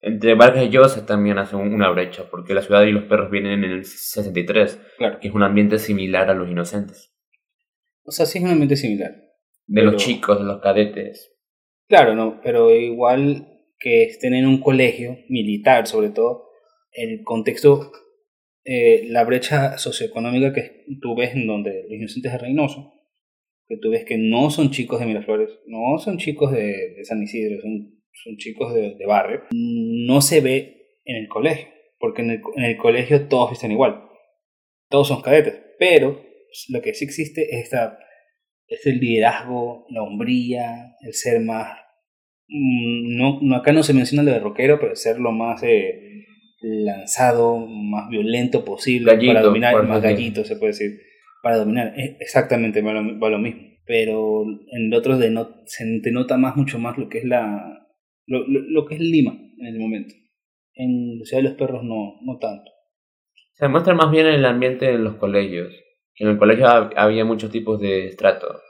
Entre 0.00 0.34
Vargas 0.34 0.68
Llosa 0.68 1.06
también 1.06 1.38
hace 1.38 1.54
un- 1.54 1.72
una 1.72 1.88
brecha, 1.90 2.24
porque 2.28 2.52
la 2.52 2.62
ciudad 2.62 2.82
y 2.82 2.90
los 2.90 3.04
perros 3.04 3.30
vienen 3.30 3.62
en 3.64 3.70
el 3.70 3.84
63, 3.84 4.80
Claro. 4.98 5.20
que 5.20 5.28
es 5.28 5.34
un 5.34 5.44
ambiente 5.44 5.78
similar 5.78 6.28
a 6.28 6.34
los 6.34 6.50
inocentes. 6.50 7.14
O 8.04 8.10
sea, 8.10 8.26
sí 8.26 8.38
es 8.38 8.44
un 8.44 8.50
ambiente 8.50 8.74
similar. 8.76 9.12
De 9.68 9.80
Pero- 9.80 9.92
los 9.92 10.02
chicos, 10.04 10.38
de 10.40 10.44
los 10.44 10.60
cadetes. 10.60 11.32
Claro, 11.88 12.14
no, 12.16 12.40
pero 12.42 12.70
igual 12.74 13.46
que 13.78 14.02
estén 14.04 14.34
en 14.34 14.46
un 14.46 14.60
colegio 14.60 15.16
militar, 15.28 15.86
sobre 15.86 16.10
todo, 16.10 16.48
el 16.92 17.22
contexto, 17.22 17.92
eh, 18.64 19.04
la 19.08 19.24
brecha 19.24 19.78
socioeconómica 19.78 20.52
que 20.52 20.84
tú 21.00 21.14
ves 21.16 21.34
en 21.34 21.46
donde 21.46 21.82
los 21.88 21.92
inocentes 21.92 22.32
de 22.32 22.38
Reynoso, 22.38 22.92
que 23.68 23.76
tú 23.78 23.90
ves 23.90 24.04
que 24.04 24.18
no 24.18 24.50
son 24.50 24.70
chicos 24.70 25.00
de 25.00 25.06
Miraflores, 25.06 25.50
no 25.66 25.98
son 25.98 26.18
chicos 26.18 26.52
de, 26.52 26.94
de 26.96 27.04
San 27.04 27.22
Isidro, 27.22 27.60
son, 27.60 28.02
son 28.24 28.36
chicos 28.36 28.74
de, 28.74 28.94
de 28.96 29.06
barrio, 29.06 29.42
no 29.52 30.20
se 30.20 30.40
ve 30.40 30.98
en 31.04 31.16
el 31.16 31.28
colegio, 31.28 31.68
porque 31.98 32.22
en 32.22 32.30
el, 32.30 32.40
en 32.56 32.64
el 32.64 32.76
colegio 32.76 33.28
todos 33.28 33.52
están 33.52 33.72
igual, 33.72 34.02
todos 34.90 35.08
son 35.08 35.22
cadetes, 35.22 35.54
pero 35.78 36.22
lo 36.68 36.82
que 36.82 36.94
sí 36.94 37.04
existe 37.04 37.42
es 37.56 37.64
esta 37.64 37.98
es 38.68 38.86
el 38.86 38.98
liderazgo, 39.00 39.86
la 39.90 40.02
hombría, 40.02 40.94
el 41.02 41.12
ser 41.14 41.40
más... 41.40 41.78
mm, 42.48 43.16
No, 43.16 43.38
no, 43.42 43.56
acá 43.56 43.72
no 43.72 43.82
se 43.82 43.92
menciona 43.94 44.22
lo 44.22 44.32
de 44.32 44.38
rockero, 44.40 44.78
pero 44.80 44.96
ser 44.96 45.18
lo 45.18 45.30
más 45.32 45.62
eh, 45.62 46.24
lanzado, 46.60 47.58
más 47.66 48.08
violento 48.08 48.64
posible 48.64 49.12
Gallito, 49.12 49.32
para 49.32 49.42
dominar, 49.44 49.82
más 49.86 50.02
gallito 50.02 50.44
se 50.44 50.56
puede 50.56 50.72
decir, 50.72 51.00
para 51.42 51.56
dominar. 51.58 51.92
Exactamente, 52.20 52.80
va 52.82 52.92
lo, 52.94 53.18
va 53.18 53.28
lo 53.30 53.38
mismo. 53.38 53.62
Pero 53.84 54.44
en 54.44 54.86
el 54.86 54.94
otro 54.94 55.18
de 55.18 55.30
no, 55.30 55.48
se 55.66 55.84
te 56.02 56.10
nota 56.12 56.36
más, 56.38 56.56
mucho 56.56 56.78
más 56.78 56.96
lo 56.98 57.08
que 57.08 57.18
es 57.18 57.24
la... 57.24 57.86
Lo, 58.26 58.46
lo, 58.46 58.60
lo 58.60 58.86
que 58.86 58.94
es 58.94 59.00
Lima 59.00 59.32
en 59.58 59.66
el 59.66 59.78
momento. 59.80 60.14
En 60.74 61.18
la 61.18 61.24
Ciudad 61.24 61.42
de 61.42 61.48
los 61.50 61.58
Perros 61.58 61.82
no, 61.84 62.18
no 62.22 62.38
tanto. 62.38 62.70
Se 63.54 63.68
muestra 63.68 63.94
más 63.94 64.10
bien 64.10 64.26
el 64.26 64.44
ambiente 64.46 64.88
en 64.90 65.04
los 65.04 65.16
colegios. 65.16 65.74
En 66.16 66.28
el 66.28 66.38
colegio 66.38 66.66
hab- 66.66 66.92
había 66.96 67.24
muchos 67.24 67.50
tipos 67.50 67.80
de 67.80 68.06
estrato. 68.06 68.60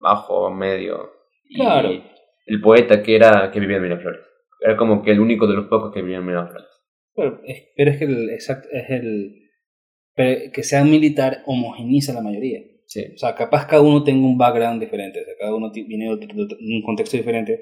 Bajo, 0.00 0.50
medio. 0.50 1.10
Y 1.48 1.56
Claro. 1.56 1.90
el 2.46 2.60
poeta 2.60 3.02
que 3.02 3.16
era 3.16 3.50
que 3.52 3.60
vivía 3.60 3.76
en 3.76 3.82
Miraflores. 3.84 4.20
Era 4.60 4.76
como 4.76 5.02
que 5.02 5.10
el 5.12 5.20
único 5.20 5.46
de 5.46 5.54
los 5.54 5.66
pocos 5.66 5.92
que 5.92 6.00
vivía 6.02 6.18
en 6.18 6.26
Miraflores. 6.26 6.66
Pero 7.14 7.40
es, 7.44 7.68
pero 7.76 7.90
es 7.90 7.98
que 7.98 8.04
el, 8.04 8.30
exact- 8.30 8.68
es 8.72 8.90
el 8.90 9.43
pero 10.14 10.52
que 10.52 10.62
sea 10.62 10.84
militar 10.84 11.42
homogeniza 11.46 12.12
la 12.12 12.22
mayoría. 12.22 12.60
Sí. 12.86 13.02
O 13.14 13.18
sea, 13.18 13.34
capaz 13.34 13.66
cada 13.66 13.82
uno 13.82 14.04
tenga 14.04 14.26
un 14.26 14.38
background 14.38 14.80
diferente, 14.80 15.20
o 15.20 15.24
sea, 15.24 15.34
cada 15.40 15.54
uno 15.54 15.70
viene 15.72 16.04
de, 16.04 16.10
otro- 16.10 16.28
de 16.34 16.42
otro- 16.42 16.58
un 16.60 16.82
contexto 16.82 17.16
diferente, 17.16 17.60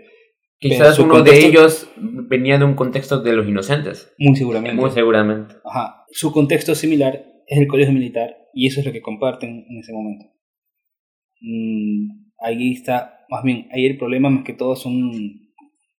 Quizás 0.59 0.99
uno 1.01 1.15
contexto- 1.15 1.41
de 1.43 1.49
ellos 1.49 1.91
venía 2.29 2.57
de 2.59 2.65
un 2.65 2.75
contexto 2.75 3.21
de 3.21 3.33
los 3.33 3.49
inocentes. 3.49 4.13
muy 4.19 4.37
seguramente. 4.37 4.81
Muy 4.81 4.91
seguramente. 4.91 5.55
Ajá. 5.65 6.05
Su 6.11 6.31
contexto 6.33 6.75
similar 6.75 7.25
es 7.47 7.59
el 7.59 7.67
colegio 7.67 7.93
militar 7.93 8.37
y 8.55 8.67
eso 8.69 8.81
es 8.81 8.87
lo 8.87 8.93
que 8.93 9.01
comparten 9.03 9.65
en 9.69 9.79
ese 9.79 9.93
momento. 9.93 10.27
Mm, 11.41 12.31
ahí 12.39 12.73
está, 12.73 13.25
más 13.29 13.43
bien, 13.43 13.67
ahí 13.73 13.87
el 13.87 13.97
problema 13.99 14.31
más 14.31 14.45
que 14.45 14.53
todo 14.53 14.77
son 14.77 15.11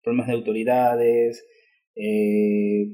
problemas 0.02 0.28
de 0.28 0.32
autoridades, 0.34 1.44
eh, 1.96 2.86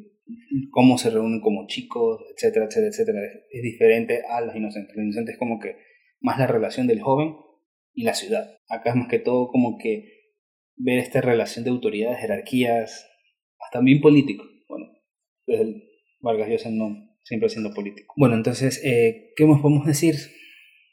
cómo 0.70 0.98
se 0.98 1.10
reúnen 1.10 1.40
como 1.40 1.66
chicos, 1.66 2.22
etcétera, 2.34 2.66
etcétera, 2.66 2.88
etcétera. 2.88 3.20
Es, 3.50 3.62
diferente 3.62 4.22
a 4.28 4.40
los 4.40 4.54
inocentes. 4.54 4.96
Los 4.96 5.04
inocentes 5.04 5.34
es 5.34 5.38
como 5.38 5.58
que 5.58 5.76
más 6.20 6.38
la 6.38 6.46
relación 6.46 6.86
del 6.86 7.00
joven 7.00 7.34
y 7.94 8.04
la 8.04 8.14
ciudad. 8.14 8.56
Acá 8.68 8.90
es 8.90 8.96
más 8.96 9.08
que 9.08 9.18
todo 9.18 9.48
como 9.48 9.78
que 9.78 10.20
ver 10.76 10.98
esta 10.98 11.20
relación 11.20 11.64
de 11.64 11.70
autoridades, 11.70 12.20
jerarquías, 12.20 13.08
hasta 13.58 13.78
también 13.78 14.00
político. 14.00 14.44
Bueno, 14.68 14.86
desde 15.46 15.84
Vargas 16.20 16.48
Llosa 16.48 16.70
no 16.70 17.10
siempre 17.22 17.48
siendo 17.48 17.72
político. 17.72 18.14
Bueno, 18.16 18.34
entonces, 18.34 18.82
eh, 18.84 19.32
¿qué 19.36 19.46
más 19.46 19.60
podemos 19.60 19.86
decir 19.86 20.14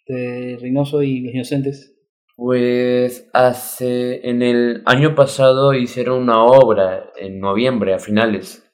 de 0.07 0.57
Reynoso 0.59 1.03
y 1.03 1.21
los 1.21 1.33
inocentes? 1.33 1.93
Pues 2.35 3.29
hace 3.33 4.29
en 4.29 4.43
el 4.43 4.83
año 4.85 5.15
pasado 5.15 5.73
hicieron 5.73 6.21
una 6.21 6.43
obra 6.43 7.11
en 7.19 7.39
noviembre 7.39 7.95
a 7.95 7.99
finales 7.99 8.66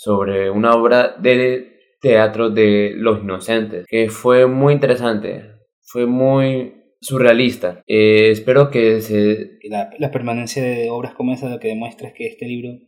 sobre 0.00 0.50
una 0.50 0.72
obra 0.72 1.14
de 1.18 1.78
teatro 2.00 2.48
de 2.48 2.94
los 2.96 3.22
inocentes 3.22 3.84
que 3.86 4.08
fue 4.08 4.46
muy 4.46 4.72
interesante, 4.72 5.42
fue 5.82 6.06
muy 6.06 6.72
surrealista. 7.02 7.82
Eh, 7.86 8.30
espero 8.30 8.70
que 8.70 9.02
se 9.02 9.58
La, 9.68 10.10
permanencia 10.10 10.62
de 10.62 10.88
obras 10.88 11.12
como 11.12 11.34
esa 11.34 11.50
lo 11.50 11.58
que 11.58 11.68
demuestra 11.68 12.08
es 12.08 12.14
que 12.14 12.28
este 12.28 12.46
libro 12.46 12.78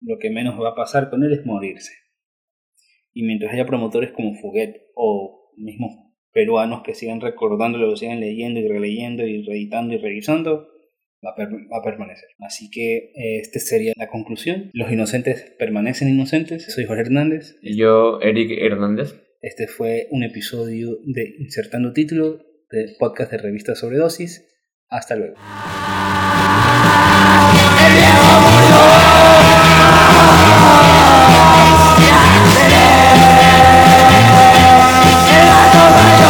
lo 0.00 0.18
que 0.18 0.30
menos 0.30 0.60
va 0.60 0.70
a 0.70 0.74
pasar 0.74 1.10
con 1.10 1.22
él 1.22 1.32
es 1.32 1.46
morirse. 1.46 1.92
Y 3.12 3.22
mientras 3.22 3.52
haya 3.52 3.64
promotores 3.64 4.10
como 4.10 4.34
Fuguet 4.34 4.82
o 4.96 5.52
mismos 5.56 5.92
peruanos 6.32 6.82
que 6.82 6.96
sigan 6.96 7.20
recordándolo, 7.20 7.86
lo 7.86 7.96
sigan 7.96 8.18
leyendo 8.18 8.58
y 8.58 8.66
releyendo 8.66 9.24
y 9.24 9.44
reeditando 9.44 9.94
y 9.94 9.98
revisando, 9.98 10.66
Va 11.24 11.30
a, 11.30 11.44
va 11.44 11.78
a, 11.78 11.82
permanecer. 11.82 12.28
Así 12.38 12.70
que 12.70 13.10
eh, 13.14 13.40
esta 13.40 13.58
sería 13.58 13.92
la 13.96 14.08
conclusión. 14.08 14.70
Los 14.72 14.92
inocentes 14.92 15.52
permanecen 15.58 16.08
inocentes. 16.08 16.72
Soy 16.72 16.84
Jorge 16.84 17.02
Hernández. 17.02 17.56
Y 17.60 17.76
yo, 17.76 18.20
Eric 18.20 18.52
Hernández. 18.60 19.14
Este 19.40 19.66
fue 19.66 20.06
un 20.10 20.22
episodio 20.22 20.98
de 21.04 21.34
Insertando 21.40 21.92
Título 21.92 22.38
del 22.70 22.94
podcast 22.98 23.32
de 23.32 23.38
Revista 23.38 23.74
Sobredosis. 23.74 24.46
Hasta 24.88 25.16
luego. 25.16 25.34
¡El 35.74 36.27